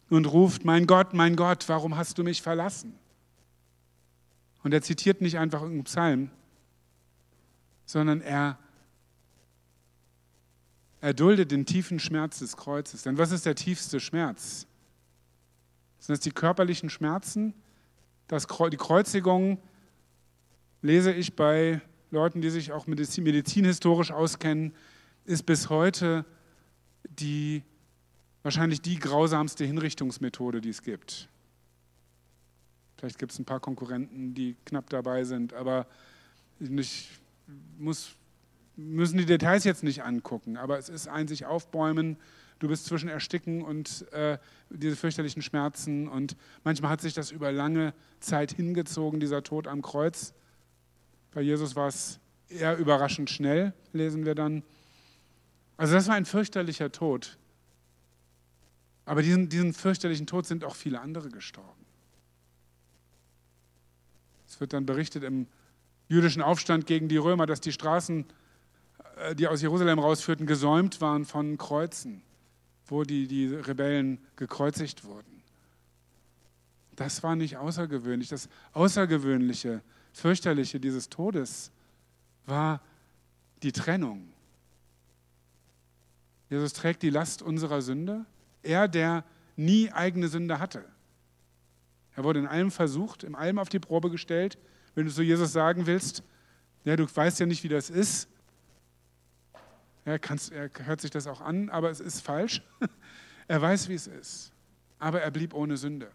und 0.10 0.26
ruft, 0.26 0.66
mein 0.66 0.88
Gott, 0.88 1.14
mein 1.14 1.36
Gott, 1.36 1.70
warum 1.70 1.96
hast 1.96 2.18
du 2.18 2.24
mich 2.24 2.42
verlassen? 2.42 2.98
Und 4.64 4.74
er 4.74 4.82
zitiert 4.82 5.22
nicht 5.22 5.38
einfach 5.38 5.62
irgendeinen 5.62 5.84
Psalm, 5.84 6.30
sondern 7.86 8.22
er 8.22 8.58
er 11.04 11.14
duldet 11.14 11.52
den 11.52 11.66
tiefen 11.66 12.00
Schmerz 12.00 12.40
des 12.40 12.56
Kreuzes. 12.56 13.02
Denn 13.02 13.18
was 13.18 13.32
ist 13.32 13.46
der 13.46 13.56
tiefste 13.56 14.00
Schmerz? 14.00 14.66
Sind 16.00 16.14
das 16.14 16.22
die 16.22 16.32
körperlichen 16.32 16.90
Schmerzen? 16.90 17.54
Das, 18.30 18.48
die 18.48 18.78
Kreuzigung 18.78 19.58
lese 20.82 21.12
ich 21.12 21.36
bei 21.36 21.82
Leuten, 22.10 22.40
die 22.40 22.50
sich 22.50 22.72
auch 22.72 22.88
medizin, 22.88 23.26
medizinhistorisch 23.26 24.14
auskennen, 24.14 24.74
ist 25.26 25.46
bis 25.46 25.70
heute 25.70 26.24
die 27.04 27.64
wahrscheinlich 28.42 28.82
die 28.82 28.98
grausamste 28.98 29.66
Hinrichtungsmethode, 29.66 30.62
die 30.62 30.70
es 30.70 30.84
gibt. 30.84 31.28
Vielleicht 33.04 33.20
gibt 33.20 33.34
es 33.34 33.40
ein 33.40 33.44
paar 33.44 33.60
Konkurrenten, 33.60 34.34
die 34.34 34.56
knapp 34.64 34.90
dabei 34.90 35.26
sind, 35.26 35.54
aber 35.54 35.88
ich 36.62 37.10
muss 37.78 38.16
müssen 38.78 39.18
die 39.18 39.26
Details 39.26 39.66
jetzt 39.66 39.84
nicht 39.84 40.04
angucken, 40.04 40.56
aber 40.56 40.78
es 40.80 40.88
ist 40.88 41.10
ein 41.10 41.28
sich 41.28 41.46
aufbäumen, 41.46 42.16
du 42.60 42.70
bist 42.70 42.86
zwischen 42.86 43.10
Ersticken 43.10 43.62
und 43.62 44.10
äh, 44.14 44.38
diese 44.70 44.96
fürchterlichen 44.96 45.42
Schmerzen 45.42 46.08
und 46.08 46.38
manchmal 46.64 46.92
hat 46.92 47.02
sich 47.02 47.14
das 47.14 47.30
über 47.32 47.52
lange 47.52 47.94
Zeit 48.22 48.54
hingezogen, 48.54 49.20
dieser 49.20 49.44
Tod 49.44 49.68
am 49.68 49.82
Kreuz. 49.82 50.34
Bei 51.34 51.42
Jesus 51.42 51.76
war 51.76 51.90
es 51.90 52.22
eher 52.48 52.78
überraschend 52.78 53.30
schnell, 53.30 53.74
lesen 53.92 54.26
wir 54.26 54.34
dann. 54.34 54.64
Also 55.76 55.94
das 55.94 56.08
war 56.08 56.16
ein 56.16 56.24
fürchterlicher 56.24 56.90
Tod. 56.90 57.38
Aber 59.04 59.22
diesen, 59.22 59.50
diesen 59.50 59.74
fürchterlichen 59.74 60.26
Tod 60.26 60.46
sind 60.46 60.64
auch 60.64 60.76
viele 60.76 61.02
andere 61.02 61.28
gestorben. 61.28 61.83
Es 64.54 64.60
wird 64.60 64.74
dann 64.74 64.86
berichtet 64.86 65.24
im 65.24 65.48
jüdischen 66.08 66.42
Aufstand 66.44 66.86
gegen 66.86 67.08
die 67.08 67.18
Römer, 67.18 67.46
dass 67.48 67.60
die 67.60 67.72
Straßen 67.72 68.26
äh, 69.16 69.36
die 69.36 69.48
aus 69.48 69.62
Jerusalem 69.62 70.00
rausführten, 70.00 70.46
gesäumt 70.46 71.02
waren 71.02 71.26
von 71.26 71.58
Kreuzen, 71.58 72.22
wo 72.86 73.04
die, 73.04 73.28
die 73.28 73.48
Rebellen 73.48 74.20
gekreuzigt 74.36 75.04
wurden. 75.04 75.42
Das 76.96 77.24
war 77.24 77.36
nicht 77.36 77.58
außergewöhnlich. 77.58 78.30
Das 78.30 78.50
Außergewöhnliche, 78.74 79.82
Fürchterliche 80.14 80.80
dieses 80.80 81.10
Todes 81.10 81.72
war 82.46 82.82
die 83.64 83.72
Trennung. 83.72 84.32
Jesus 86.50 86.74
trägt 86.74 87.02
die 87.02 87.10
Last 87.10 87.42
unserer 87.42 87.82
Sünde. 87.82 88.26
Er, 88.62 88.88
der 88.88 89.24
nie 89.56 89.92
eigene 89.92 90.28
Sünde 90.28 90.60
hatte. 90.60 90.86
Er 92.16 92.24
wurde 92.24 92.40
in 92.40 92.48
allem 92.48 92.72
versucht, 92.72 93.24
in 93.24 93.36
allem 93.36 93.60
auf 93.60 93.70
die 93.70 93.80
Probe 93.80 94.10
gestellt. 94.10 94.58
Wenn 94.96 95.06
du 95.06 95.12
zu 95.12 95.24
Jesus 95.24 95.52
sagen 95.52 95.88
willst, 95.88 96.24
ja, 96.84 96.96
du 96.96 97.08
weißt 97.14 97.40
ja 97.40 97.46
nicht, 97.46 97.64
wie 97.64 97.70
das 97.70 97.90
ist, 97.90 98.28
er, 100.06 100.20
er 100.52 100.70
hört 100.86 101.02
sich 101.02 101.12
das 101.12 101.28
auch 101.28 101.42
an, 101.42 101.70
aber 101.70 101.90
es 101.90 102.00
ist 102.00 102.22
falsch. 102.22 102.62
Er 103.46 103.62
weiß, 103.62 103.90
wie 103.90 103.94
es 103.94 104.08
ist. 104.08 104.54
Aber 105.00 105.22
er 105.22 105.30
blieb 105.30 105.54
ohne 105.54 105.76
Sünde. 105.76 106.10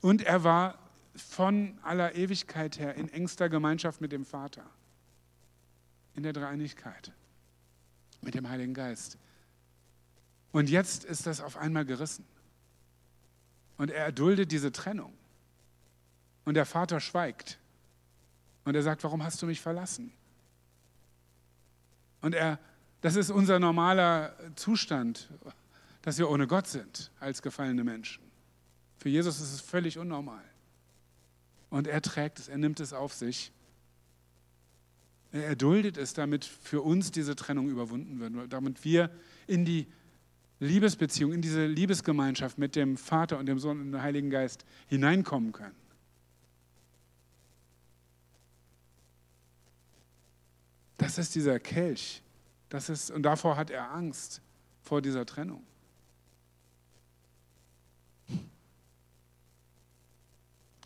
Und 0.00 0.22
er 0.22 0.44
war 0.44 0.78
von 1.14 1.78
aller 1.82 2.14
Ewigkeit 2.14 2.78
her 2.78 2.94
in 2.94 3.10
engster 3.10 3.50
Gemeinschaft 3.50 4.00
mit 4.00 4.12
dem 4.12 4.24
Vater. 4.24 4.64
In 6.14 6.22
der 6.22 6.32
Dreieinigkeit. 6.32 7.12
Mit 8.22 8.34
dem 8.34 8.48
Heiligen 8.48 8.72
Geist. 8.72 9.18
Und 10.52 10.70
jetzt 10.70 11.04
ist 11.04 11.26
das 11.26 11.42
auf 11.42 11.58
einmal 11.58 11.84
gerissen. 11.84 12.24
Und 13.82 13.90
er 13.90 14.04
erduldet 14.04 14.52
diese 14.52 14.70
Trennung. 14.70 15.12
Und 16.44 16.54
der 16.54 16.66
Vater 16.66 17.00
schweigt. 17.00 17.58
Und 18.64 18.76
er 18.76 18.82
sagt, 18.84 19.02
warum 19.02 19.24
hast 19.24 19.42
du 19.42 19.46
mich 19.46 19.60
verlassen? 19.60 20.12
Und 22.20 22.36
er, 22.36 22.60
das 23.00 23.16
ist 23.16 23.30
unser 23.30 23.58
normaler 23.58 24.36
Zustand, 24.54 25.28
dass 26.02 26.16
wir 26.16 26.30
ohne 26.30 26.46
Gott 26.46 26.68
sind 26.68 27.10
als 27.18 27.42
gefallene 27.42 27.82
Menschen. 27.82 28.22
Für 28.98 29.08
Jesus 29.08 29.40
ist 29.40 29.52
es 29.52 29.60
völlig 29.60 29.98
unnormal. 29.98 30.44
Und 31.68 31.88
er 31.88 32.02
trägt 32.02 32.38
es, 32.38 32.46
er 32.46 32.58
nimmt 32.58 32.78
es 32.78 32.92
auf 32.92 33.12
sich. 33.12 33.50
Er 35.32 35.44
erduldet 35.44 35.96
es, 35.96 36.14
damit 36.14 36.44
für 36.44 36.82
uns 36.82 37.10
diese 37.10 37.34
Trennung 37.34 37.68
überwunden 37.68 38.20
wird, 38.20 38.52
damit 38.52 38.84
wir 38.84 39.10
in 39.48 39.64
die 39.64 39.88
Liebesbeziehung, 40.62 41.32
in 41.32 41.42
diese 41.42 41.66
Liebesgemeinschaft 41.66 42.56
mit 42.56 42.76
dem 42.76 42.96
Vater 42.96 43.38
und 43.38 43.46
dem 43.46 43.58
Sohn 43.58 43.80
und 43.80 43.92
dem 43.92 44.00
Heiligen 44.00 44.30
Geist 44.30 44.64
hineinkommen 44.86 45.52
können. 45.52 45.74
Das 50.98 51.18
ist 51.18 51.34
dieser 51.34 51.58
Kelch. 51.58 52.22
Das 52.68 52.88
ist, 52.88 53.10
und 53.10 53.24
davor 53.24 53.56
hat 53.56 53.70
er 53.70 53.90
Angst, 53.90 54.40
vor 54.82 55.02
dieser 55.02 55.26
Trennung. 55.26 55.64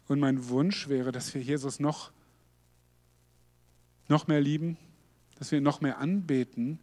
Und 0.09 0.19
mein 0.21 0.49
Wunsch 0.49 0.89
wäre, 0.89 1.13
dass 1.13 1.35
wir 1.35 1.43
Jesus 1.43 1.81
noch, 1.81 2.13
noch 4.09 4.27
mehr 4.27 4.41
lieben, 4.41 4.79
dass 5.39 5.51
wir 5.51 5.59
ihn 5.59 5.65
noch 5.65 5.81
mehr 5.81 5.99
anbeten, 5.99 6.79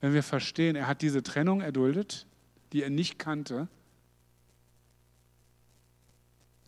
wenn 0.00 0.14
wir 0.14 0.22
verstehen, 0.22 0.76
er 0.76 0.86
hat 0.86 1.02
diese 1.02 1.22
Trennung 1.22 1.60
erduldet, 1.60 2.26
die 2.72 2.82
er 2.82 2.90
nicht 2.90 3.18
kannte, 3.18 3.68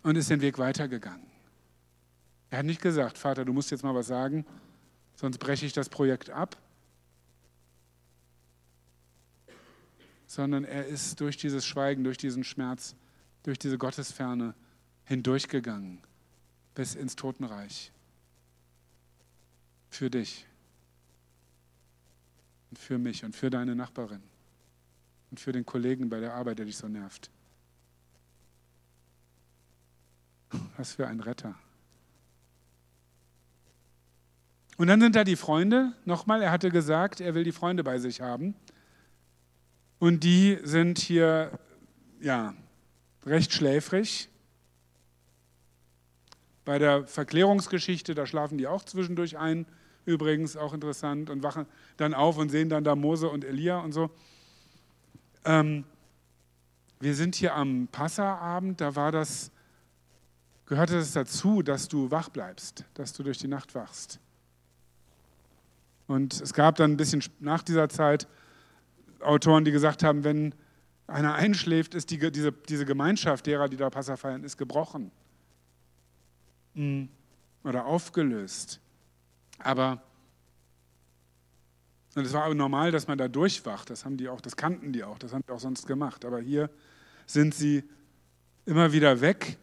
und 0.02 0.16
ist 0.16 0.30
den 0.30 0.40
Weg 0.40 0.58
weitergegangen. 0.58 1.26
Er 2.50 2.58
hat 2.58 2.66
nicht 2.66 2.82
gesagt, 2.82 3.16
Vater, 3.16 3.44
du 3.44 3.52
musst 3.52 3.70
jetzt 3.70 3.84
mal 3.84 3.94
was 3.94 4.08
sagen, 4.08 4.44
sonst 5.14 5.38
breche 5.38 5.64
ich 5.64 5.72
das 5.72 5.88
Projekt 5.88 6.28
ab, 6.28 6.56
sondern 10.26 10.64
er 10.64 10.86
ist 10.86 11.20
durch 11.20 11.36
dieses 11.36 11.64
Schweigen, 11.64 12.04
durch 12.04 12.18
diesen 12.18 12.42
Schmerz, 12.42 12.96
durch 13.42 13.58
diese 13.58 13.78
Gottesferne 13.78 14.54
hindurchgegangen 15.04 16.00
bis 16.74 16.94
ins 16.94 17.16
Totenreich. 17.16 17.92
Für 19.90 20.10
dich 20.10 20.46
und 22.72 22.78
für 22.78 22.96
mich 22.96 23.22
und 23.22 23.36
für 23.36 23.50
deine 23.50 23.76
Nachbarin 23.76 24.22
und 25.30 25.38
für 25.38 25.52
den 25.52 25.66
Kollegen 25.66 26.08
bei 26.08 26.20
der 26.20 26.32
Arbeit, 26.32 26.58
der 26.58 26.64
dich 26.64 26.78
so 26.78 26.88
nervt. 26.88 27.30
Was 30.78 30.94
für 30.94 31.06
ein 31.06 31.20
Retter. 31.20 31.54
Und 34.78 34.86
dann 34.86 35.02
sind 35.02 35.14
da 35.14 35.22
die 35.22 35.36
Freunde. 35.36 35.92
Nochmal, 36.06 36.40
er 36.40 36.50
hatte 36.50 36.70
gesagt, 36.70 37.20
er 37.20 37.34
will 37.34 37.44
die 37.44 37.52
Freunde 37.52 37.84
bei 37.84 37.98
sich 37.98 38.22
haben. 38.22 38.54
Und 39.98 40.24
die 40.24 40.58
sind 40.62 40.98
hier, 40.98 41.58
ja, 42.22 42.54
recht 43.26 43.52
schläfrig. 43.52 44.30
Bei 46.64 46.78
der 46.78 47.06
Verklärungsgeschichte, 47.06 48.14
da 48.14 48.24
schlafen 48.24 48.56
die 48.56 48.66
auch 48.66 48.82
zwischendurch 48.82 49.36
ein 49.36 49.66
übrigens 50.04 50.56
auch 50.56 50.72
interessant, 50.72 51.30
und 51.30 51.42
wachen 51.42 51.66
dann 51.96 52.14
auf 52.14 52.38
und 52.38 52.50
sehen 52.50 52.68
dann 52.68 52.84
da 52.84 52.96
Mose 52.96 53.28
und 53.28 53.44
Elia 53.44 53.78
und 53.80 53.92
so. 53.92 54.10
Ähm, 55.44 55.84
wir 57.00 57.14
sind 57.14 57.34
hier 57.34 57.54
am 57.54 57.88
Passaabend, 57.88 58.80
da 58.80 58.94
war 58.94 59.10
das, 59.10 59.50
gehörte 60.66 60.96
es 60.96 61.12
das 61.12 61.28
dazu, 61.28 61.62
dass 61.62 61.88
du 61.88 62.10
wach 62.10 62.28
bleibst, 62.28 62.84
dass 62.94 63.12
du 63.12 63.22
durch 63.22 63.38
die 63.38 63.48
Nacht 63.48 63.74
wachst. 63.74 64.20
Und 66.06 66.40
es 66.40 66.52
gab 66.52 66.76
dann 66.76 66.92
ein 66.92 66.96
bisschen 66.96 67.22
nach 67.40 67.62
dieser 67.62 67.88
Zeit 67.88 68.28
Autoren, 69.20 69.64
die 69.64 69.72
gesagt 69.72 70.02
haben, 70.02 70.24
wenn 70.24 70.54
einer 71.06 71.34
einschläft, 71.34 71.94
ist 71.94 72.10
die, 72.10 72.18
diese, 72.30 72.52
diese 72.52 72.84
Gemeinschaft 72.84 73.46
derer, 73.46 73.68
die 73.68 73.76
da 73.76 73.90
Passa 73.90 74.16
feiern, 74.16 74.44
ist 74.44 74.56
gebrochen 74.56 75.10
hm. 76.74 77.08
oder 77.64 77.86
aufgelöst. 77.86 78.80
Aber 79.58 80.02
und 82.14 82.26
es 82.26 82.32
war 82.32 82.44
aber 82.44 82.54
normal, 82.54 82.90
dass 82.90 83.06
man 83.06 83.16
da 83.16 83.28
durchwacht. 83.28 83.88
Das 83.88 84.04
haben 84.04 84.16
die 84.16 84.28
auch, 84.28 84.40
das 84.40 84.56
kannten 84.56 84.92
die 84.92 85.02
auch, 85.02 85.18
das 85.18 85.32
haben 85.32 85.42
die 85.46 85.52
auch 85.52 85.60
sonst 85.60 85.86
gemacht. 85.86 86.24
Aber 86.24 86.40
hier 86.40 86.68
sind 87.26 87.54
sie 87.54 87.84
immer 88.66 88.92
wieder 88.92 89.20
weg. 89.20 89.58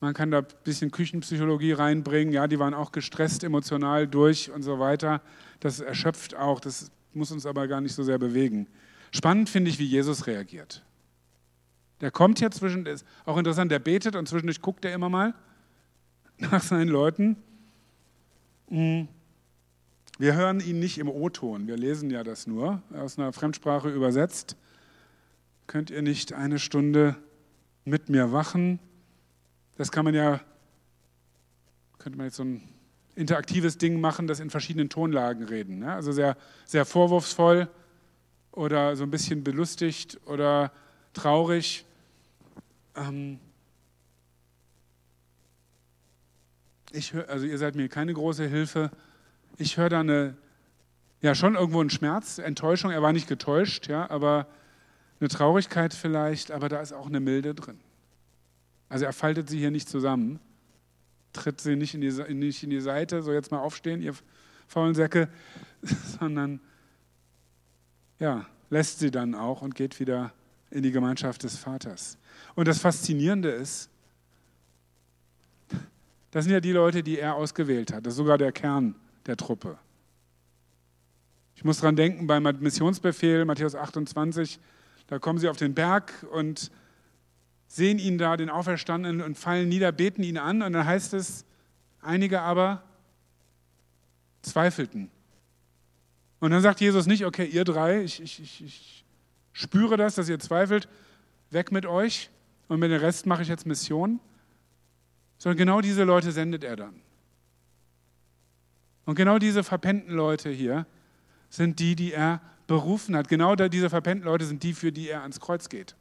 Man 0.00 0.14
kann 0.14 0.30
da 0.30 0.38
ein 0.38 0.46
bisschen 0.64 0.90
Küchenpsychologie 0.90 1.72
reinbringen. 1.72 2.34
Ja, 2.34 2.48
die 2.48 2.58
waren 2.58 2.74
auch 2.74 2.92
gestresst, 2.92 3.44
emotional 3.44 4.08
durch 4.08 4.50
und 4.50 4.62
so 4.62 4.78
weiter. 4.80 5.22
Das 5.60 5.80
erschöpft 5.80 6.34
auch. 6.34 6.58
Das 6.58 6.90
muss 7.12 7.30
uns 7.30 7.46
aber 7.46 7.68
gar 7.68 7.80
nicht 7.80 7.94
so 7.94 8.02
sehr 8.02 8.18
bewegen. 8.18 8.66
Spannend 9.12 9.48
finde 9.48 9.70
ich, 9.70 9.78
wie 9.78 9.86
Jesus 9.86 10.26
reagiert. 10.26 10.84
Der 12.00 12.10
kommt 12.10 12.40
hier 12.40 12.50
zwischen, 12.50 12.84
ist 12.86 13.06
auch 13.24 13.36
interessant, 13.36 13.70
der 13.70 13.78
betet 13.78 14.16
und 14.16 14.28
zwischendurch 14.28 14.60
guckt 14.60 14.84
er 14.84 14.92
immer 14.92 15.08
mal 15.08 15.34
nach 16.38 16.62
seinen 16.62 16.88
Leuten. 16.88 17.36
Wir 18.68 20.34
hören 20.34 20.60
ihn 20.60 20.78
nicht 20.78 20.98
im 20.98 21.08
O-Ton, 21.08 21.66
wir 21.66 21.76
lesen 21.76 22.10
ja 22.10 22.22
das 22.24 22.46
nur, 22.46 22.82
aus 22.92 23.18
einer 23.18 23.32
Fremdsprache 23.32 23.90
übersetzt. 23.90 24.56
Könnt 25.66 25.90
ihr 25.90 26.02
nicht 26.02 26.32
eine 26.32 26.58
Stunde 26.58 27.16
mit 27.84 28.08
mir 28.08 28.32
wachen? 28.32 28.78
Das 29.76 29.90
kann 29.90 30.04
man 30.04 30.14
ja, 30.14 30.40
könnte 31.98 32.16
man 32.16 32.26
jetzt 32.26 32.36
so 32.36 32.44
ein 32.44 32.62
interaktives 33.16 33.78
Ding 33.78 34.00
machen, 34.00 34.26
das 34.26 34.40
in 34.40 34.50
verschiedenen 34.50 34.88
Tonlagen 34.88 35.44
reden. 35.44 35.80
Ne? 35.80 35.92
Also 35.92 36.12
sehr, 36.12 36.36
sehr 36.64 36.84
vorwurfsvoll 36.84 37.68
oder 38.52 38.96
so 38.96 39.04
ein 39.04 39.10
bisschen 39.10 39.44
belustigt 39.44 40.20
oder 40.26 40.72
traurig. 41.12 41.84
Ähm, 42.96 43.38
ich 46.94 47.12
hör, 47.12 47.28
also 47.28 47.44
ihr 47.44 47.58
seid 47.58 47.74
mir 47.74 47.88
keine 47.88 48.14
große 48.14 48.46
Hilfe. 48.46 48.90
Ich 49.58 49.76
höre 49.76 49.88
da 49.88 50.00
eine, 50.00 50.36
ja 51.20 51.34
schon 51.34 51.54
irgendwo 51.54 51.80
einen 51.80 51.90
Schmerz, 51.90 52.38
Enttäuschung. 52.38 52.90
Er 52.90 53.02
war 53.02 53.12
nicht 53.12 53.28
getäuscht, 53.28 53.88
ja, 53.88 54.08
aber 54.10 54.46
eine 55.20 55.28
Traurigkeit 55.28 55.94
vielleicht, 55.94 56.50
aber 56.50 56.68
da 56.68 56.80
ist 56.80 56.92
auch 56.92 57.06
eine 57.06 57.20
Milde 57.20 57.54
drin. 57.54 57.80
Also 58.88 59.04
er 59.04 59.12
faltet 59.12 59.48
sie 59.48 59.58
hier 59.58 59.70
nicht 59.70 59.88
zusammen, 59.88 60.38
tritt 61.32 61.60
sie 61.60 61.76
nicht 61.76 61.94
in 61.94 62.00
die, 62.00 62.10
nicht 62.34 62.62
in 62.62 62.70
die 62.70 62.80
Seite, 62.80 63.22
so 63.22 63.32
jetzt 63.32 63.50
mal 63.50 63.58
aufstehen, 63.58 64.02
ihr 64.02 64.14
faulen 64.68 64.94
Säcke, 64.94 65.28
sondern 66.18 66.60
ja, 68.18 68.46
lässt 68.70 69.00
sie 69.00 69.10
dann 69.10 69.34
auch 69.34 69.62
und 69.62 69.74
geht 69.74 69.98
wieder 69.98 70.32
in 70.70 70.82
die 70.82 70.92
Gemeinschaft 70.92 71.42
des 71.42 71.56
Vaters. 71.56 72.18
Und 72.54 72.68
das 72.68 72.78
Faszinierende 72.78 73.50
ist, 73.50 73.90
das 76.34 76.46
sind 76.46 76.52
ja 76.52 76.58
die 76.58 76.72
Leute, 76.72 77.04
die 77.04 77.20
er 77.20 77.36
ausgewählt 77.36 77.92
hat. 77.92 78.04
Das 78.04 78.14
ist 78.14 78.16
sogar 78.16 78.38
der 78.38 78.50
Kern 78.50 78.96
der 79.24 79.36
Truppe. 79.36 79.78
Ich 81.54 81.62
muss 81.62 81.78
daran 81.78 81.94
denken, 81.94 82.26
beim 82.26 82.42
Missionsbefehl, 82.58 83.44
Matthäus 83.44 83.76
28, 83.76 84.58
da 85.06 85.20
kommen 85.20 85.38
sie 85.38 85.48
auf 85.48 85.58
den 85.58 85.74
Berg 85.74 86.12
und 86.32 86.72
sehen 87.68 88.00
ihn 88.00 88.18
da, 88.18 88.36
den 88.36 88.50
Auferstandenen, 88.50 89.24
und 89.24 89.38
fallen 89.38 89.68
nieder, 89.68 89.92
beten 89.92 90.24
ihn 90.24 90.36
an. 90.36 90.62
Und 90.62 90.72
dann 90.72 90.84
heißt 90.84 91.14
es, 91.14 91.44
einige 92.02 92.40
aber 92.40 92.82
zweifelten. 94.42 95.12
Und 96.40 96.50
dann 96.50 96.62
sagt 96.62 96.80
Jesus 96.80 97.06
nicht, 97.06 97.24
okay, 97.24 97.44
ihr 97.44 97.62
drei, 97.62 98.02
ich, 98.02 98.20
ich, 98.20 98.42
ich, 98.42 98.60
ich 98.60 99.04
spüre 99.52 99.96
das, 99.96 100.16
dass 100.16 100.28
ihr 100.28 100.40
zweifelt, 100.40 100.88
weg 101.50 101.70
mit 101.70 101.86
euch 101.86 102.28
und 102.66 102.80
mit 102.80 102.90
dem 102.90 102.98
Rest 102.98 103.24
mache 103.24 103.42
ich 103.42 103.48
jetzt 103.48 103.66
Mission, 103.66 104.18
sondern 105.44 105.58
genau 105.58 105.82
diese 105.82 106.04
Leute 106.04 106.32
sendet 106.32 106.64
er 106.64 106.74
dann. 106.74 107.02
Und 109.04 109.14
genau 109.14 109.38
diese 109.38 109.62
verpennten 109.62 110.14
Leute 110.14 110.48
hier 110.48 110.86
sind 111.50 111.80
die, 111.80 111.94
die 111.96 112.14
er 112.14 112.40
berufen 112.66 113.14
hat. 113.14 113.28
Genau 113.28 113.54
diese 113.54 113.90
verpennten 113.90 114.24
Leute 114.24 114.46
sind 114.46 114.62
die, 114.62 114.72
für 114.72 114.90
die 114.90 115.10
er 115.10 115.20
ans 115.20 115.40
Kreuz 115.40 115.68
geht. 115.68 115.96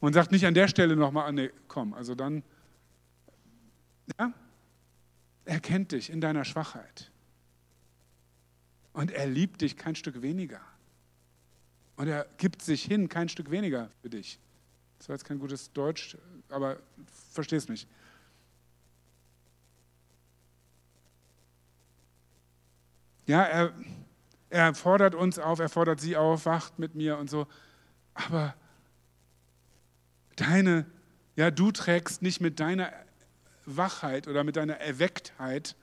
Und 0.00 0.12
sagt 0.12 0.32
nicht 0.32 0.44
an 0.44 0.52
der 0.52 0.68
Stelle 0.68 0.96
nochmal, 0.96 1.32
nee, 1.32 1.50
komm, 1.66 1.94
also 1.94 2.14
dann, 2.14 2.42
ja, 4.18 4.34
er 5.46 5.60
kennt 5.60 5.92
dich 5.92 6.10
in 6.10 6.20
deiner 6.20 6.44
Schwachheit. 6.44 7.10
Und 8.92 9.12
er 9.12 9.26
liebt 9.26 9.62
dich 9.62 9.78
kein 9.78 9.94
Stück 9.94 10.20
weniger. 10.20 10.60
Und 11.96 12.08
er 12.08 12.26
gibt 12.36 12.60
sich 12.60 12.84
hin 12.84 13.08
kein 13.08 13.30
Stück 13.30 13.50
weniger 13.50 13.90
für 14.02 14.10
dich. 14.10 14.38
Das 14.98 15.08
war 15.08 15.16
jetzt 15.16 15.24
kein 15.24 15.38
gutes 15.38 15.72
Deutsch, 15.72 16.18
aber 16.48 16.78
verstehst 17.32 17.68
mich. 17.68 17.86
Ja, 23.26 23.42
er, 23.42 23.72
er 24.48 24.74
fordert 24.74 25.14
uns 25.14 25.38
auf, 25.38 25.58
er 25.58 25.68
fordert 25.68 26.00
sie 26.00 26.16
auf, 26.16 26.46
wacht 26.46 26.78
mit 26.78 26.94
mir 26.94 27.18
und 27.18 27.28
so. 27.28 27.46
Aber 28.14 28.54
deine, 30.36 30.86
ja, 31.36 31.50
du 31.50 31.70
trägst 31.70 32.22
nicht 32.22 32.40
mit 32.40 32.58
deiner 32.58 32.90
Wachheit 33.66 34.28
oder 34.28 34.44
mit 34.44 34.56
deiner 34.56 34.78
Erwecktheit 34.78 35.76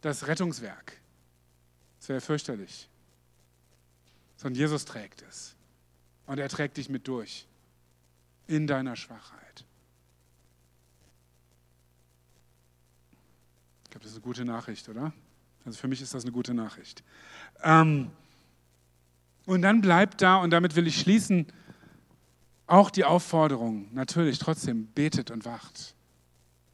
das 0.00 0.26
Rettungswerk. 0.26 1.00
Das 1.98 2.08
wäre 2.08 2.20
fürchterlich. 2.20 2.88
Sondern 4.36 4.58
Jesus 4.58 4.84
trägt 4.84 5.22
es. 5.28 5.54
Und 6.26 6.38
er 6.38 6.48
trägt 6.48 6.78
dich 6.78 6.88
mit 6.88 7.06
durch. 7.06 7.46
In 8.46 8.66
deiner 8.66 8.96
Schwachheit. 8.96 9.64
Ich 13.84 13.90
glaube, 13.90 14.02
das 14.02 14.10
ist 14.12 14.16
eine 14.16 14.24
gute 14.24 14.44
Nachricht, 14.44 14.88
oder? 14.88 15.12
Also 15.64 15.78
für 15.78 15.88
mich 15.88 16.02
ist 16.02 16.14
das 16.14 16.24
eine 16.24 16.32
gute 16.32 16.52
Nachricht. 16.52 17.02
Ähm, 17.62 18.10
und 19.46 19.62
dann 19.62 19.80
bleibt 19.80 20.20
da, 20.22 20.36
und 20.36 20.50
damit 20.50 20.76
will 20.76 20.86
ich 20.86 21.00
schließen, 21.00 21.46
auch 22.66 22.90
die 22.90 23.04
Aufforderung, 23.04 23.88
natürlich 23.92 24.38
trotzdem, 24.38 24.86
betet 24.86 25.30
und 25.30 25.44
wacht. 25.44 25.94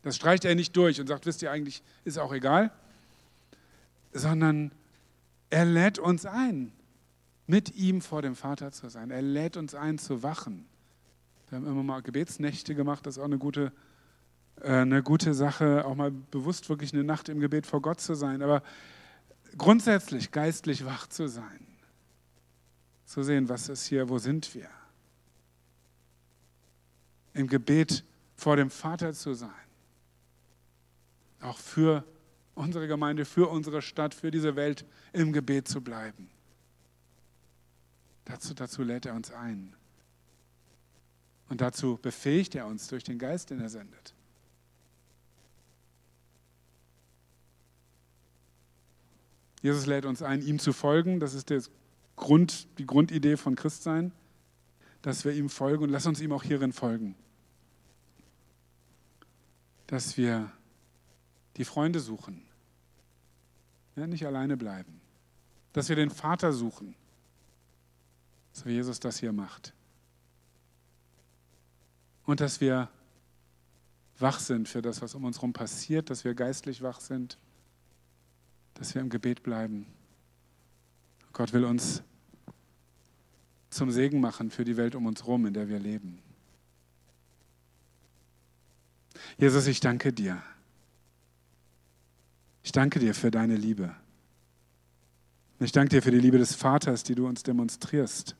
Das 0.02 0.16
streicht 0.16 0.44
er 0.44 0.54
nicht 0.54 0.76
durch 0.76 1.00
und 1.00 1.08
sagt, 1.08 1.26
wisst 1.26 1.42
ihr 1.42 1.50
eigentlich, 1.50 1.82
ist 2.04 2.18
auch 2.18 2.32
egal, 2.32 2.72
sondern 4.12 4.72
er 5.50 5.64
lädt 5.64 5.98
uns 5.98 6.26
ein, 6.26 6.72
mit 7.46 7.74
ihm 7.74 8.00
vor 8.00 8.22
dem 8.22 8.36
Vater 8.36 8.70
zu 8.70 8.88
sein. 8.88 9.10
Er 9.10 9.22
lädt 9.22 9.56
uns 9.56 9.74
ein, 9.74 9.98
zu 9.98 10.22
wachen. 10.22 10.66
Wir 11.50 11.58
haben 11.58 11.66
immer 11.66 11.82
mal 11.82 12.00
Gebetsnächte 12.00 12.76
gemacht, 12.76 13.04
das 13.04 13.16
ist 13.16 13.20
auch 13.20 13.26
eine 13.26 13.38
gute, 13.38 13.72
äh, 14.60 14.70
eine 14.70 15.02
gute 15.02 15.34
Sache, 15.34 15.84
auch 15.84 15.96
mal 15.96 16.12
bewusst 16.12 16.68
wirklich 16.68 16.94
eine 16.94 17.02
Nacht 17.02 17.28
im 17.28 17.40
Gebet 17.40 17.66
vor 17.66 17.82
Gott 17.82 18.00
zu 18.00 18.14
sein. 18.14 18.40
Aber 18.40 18.62
grundsätzlich 19.58 20.30
geistlich 20.30 20.84
wach 20.84 21.08
zu 21.08 21.26
sein. 21.28 21.66
Zu 23.04 23.24
sehen, 23.24 23.48
was 23.48 23.68
ist 23.68 23.86
hier, 23.86 24.08
wo 24.08 24.18
sind 24.18 24.54
wir. 24.54 24.68
Im 27.34 27.48
Gebet 27.48 28.04
vor 28.36 28.54
dem 28.54 28.70
Vater 28.70 29.12
zu 29.12 29.34
sein. 29.34 29.50
Auch 31.40 31.58
für 31.58 32.04
unsere 32.54 32.86
Gemeinde, 32.86 33.24
für 33.24 33.48
unsere 33.48 33.82
Stadt, 33.82 34.14
für 34.14 34.30
diese 34.30 34.54
Welt 34.54 34.84
im 35.12 35.32
Gebet 35.32 35.66
zu 35.66 35.80
bleiben. 35.80 36.30
Dazu, 38.24 38.54
dazu 38.54 38.84
lädt 38.84 39.06
er 39.06 39.14
uns 39.14 39.32
ein. 39.32 39.74
Und 41.50 41.60
dazu 41.60 41.98
befähigt 42.00 42.54
er 42.54 42.66
uns 42.66 42.86
durch 42.86 43.02
den 43.02 43.18
Geist, 43.18 43.50
den 43.50 43.60
er 43.60 43.68
sendet. 43.68 44.14
Jesus 49.60 49.84
lädt 49.84 50.06
uns 50.06 50.22
ein, 50.22 50.42
ihm 50.42 50.60
zu 50.60 50.72
folgen. 50.72 51.18
Das 51.18 51.34
ist 51.34 51.50
Grund, 52.16 52.68
die 52.78 52.86
Grundidee 52.86 53.36
von 53.36 53.56
Christsein, 53.56 54.12
dass 55.02 55.24
wir 55.24 55.32
ihm 55.32 55.50
folgen 55.50 55.82
und 55.82 55.90
lass 55.90 56.06
uns 56.06 56.20
ihm 56.20 56.32
auch 56.32 56.44
hierin 56.44 56.72
folgen. 56.72 57.16
Dass 59.88 60.16
wir 60.16 60.52
die 61.56 61.64
Freunde 61.64 61.98
suchen, 61.98 62.42
ja, 63.96 64.06
nicht 64.06 64.24
alleine 64.24 64.56
bleiben. 64.56 65.00
Dass 65.72 65.88
wir 65.88 65.96
den 65.96 66.10
Vater 66.10 66.52
suchen, 66.52 66.94
so 68.52 68.66
wie 68.66 68.74
Jesus 68.74 69.00
das 69.00 69.18
hier 69.18 69.32
macht. 69.32 69.74
Und 72.30 72.40
dass 72.40 72.60
wir 72.60 72.88
wach 74.20 74.38
sind 74.38 74.68
für 74.68 74.82
das, 74.82 75.02
was 75.02 75.14
um 75.16 75.24
uns 75.24 75.38
herum 75.38 75.52
passiert, 75.52 76.10
dass 76.10 76.24
wir 76.24 76.34
geistlich 76.34 76.80
wach 76.80 77.00
sind 77.00 77.38
dass 78.74 78.94
wir 78.94 79.02
im 79.02 79.10
Gebet 79.10 79.42
bleiben. 79.42 79.84
Gott 81.34 81.52
will 81.52 81.64
uns 81.64 82.02
zum 83.68 83.90
Segen 83.90 84.20
machen 84.20 84.50
für 84.50 84.64
die 84.64 84.78
Welt 84.78 84.94
um 84.94 85.04
uns 85.04 85.22
herum, 85.22 85.44
in 85.44 85.52
der 85.52 85.68
wir 85.68 85.78
leben. 85.78 86.18
Jesus, 89.36 89.66
ich 89.66 89.80
danke 89.80 90.14
dir. 90.14 90.42
Ich 92.62 92.72
danke 92.72 93.00
dir 93.00 93.14
für 93.14 93.30
deine 93.30 93.56
Liebe. 93.56 93.94
Ich 95.58 95.72
danke 95.72 95.90
dir 95.90 96.02
für 96.02 96.10
die 96.10 96.20
Liebe 96.20 96.38
des 96.38 96.54
Vaters, 96.54 97.02
die 97.02 97.14
du 97.14 97.26
uns 97.26 97.42
demonstrierst. 97.42 98.34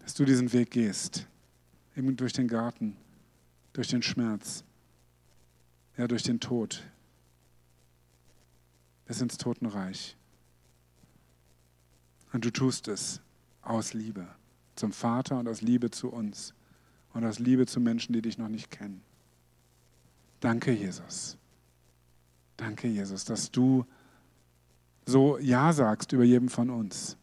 Dass 0.00 0.12
du 0.12 0.26
diesen 0.26 0.52
Weg 0.52 0.72
gehst, 0.72 1.26
eben 1.96 2.16
durch 2.16 2.32
den 2.32 2.48
Garten, 2.48 2.96
durch 3.72 3.88
den 3.88 4.02
Schmerz, 4.02 4.64
ja, 5.96 6.06
durch 6.08 6.22
den 6.22 6.40
Tod, 6.40 6.82
bis 9.06 9.20
ins 9.20 9.36
Totenreich. 9.36 10.16
Und 12.32 12.44
du 12.44 12.50
tust 12.50 12.88
es 12.88 13.20
aus 13.60 13.92
Liebe 13.92 14.26
zum 14.74 14.92
Vater 14.92 15.38
und 15.38 15.48
aus 15.48 15.60
Liebe 15.60 15.90
zu 15.90 16.08
uns 16.08 16.54
und 17.12 17.24
aus 17.24 17.38
Liebe 17.38 17.66
zu 17.66 17.80
Menschen, 17.80 18.12
die 18.14 18.22
dich 18.22 18.38
noch 18.38 18.48
nicht 18.48 18.70
kennen. 18.70 19.02
Danke, 20.40 20.72
Jesus. 20.72 21.36
Danke, 22.56 22.88
Jesus, 22.88 23.24
dass 23.24 23.50
du 23.50 23.84
so 25.04 25.38
Ja 25.38 25.72
sagst 25.72 26.12
über 26.12 26.24
jedem 26.24 26.48
von 26.48 26.70
uns. 26.70 27.16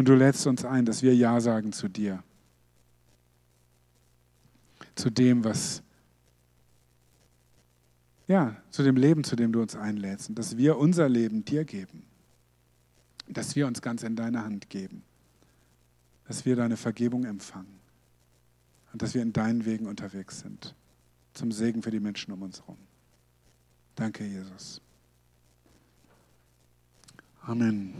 Und 0.00 0.08
du 0.08 0.14
lädst 0.14 0.46
uns 0.46 0.64
ein, 0.64 0.86
dass 0.86 1.02
wir 1.02 1.14
Ja 1.14 1.38
sagen 1.42 1.74
zu 1.74 1.86
dir. 1.86 2.24
Zu 4.94 5.10
dem, 5.10 5.44
was 5.44 5.82
ja, 8.26 8.56
zu 8.70 8.82
dem 8.82 8.96
Leben, 8.96 9.24
zu 9.24 9.36
dem 9.36 9.52
du 9.52 9.60
uns 9.60 9.76
einlädst. 9.76 10.30
Und 10.30 10.38
dass 10.38 10.56
wir 10.56 10.78
unser 10.78 11.06
Leben 11.06 11.44
dir 11.44 11.66
geben. 11.66 12.04
Dass 13.28 13.54
wir 13.56 13.66
uns 13.66 13.82
ganz 13.82 14.02
in 14.02 14.16
deine 14.16 14.42
Hand 14.42 14.70
geben. 14.70 15.02
Dass 16.26 16.46
wir 16.46 16.56
deine 16.56 16.78
Vergebung 16.78 17.24
empfangen. 17.24 17.78
Und 18.94 19.02
dass 19.02 19.12
wir 19.12 19.20
in 19.20 19.34
deinen 19.34 19.66
Wegen 19.66 19.86
unterwegs 19.86 20.40
sind. 20.40 20.74
Zum 21.34 21.52
Segen 21.52 21.82
für 21.82 21.90
die 21.90 22.00
Menschen 22.00 22.32
um 22.32 22.40
uns 22.40 22.62
herum. 22.62 22.78
Danke, 23.96 24.24
Jesus. 24.24 24.80
Amen. 27.42 27.92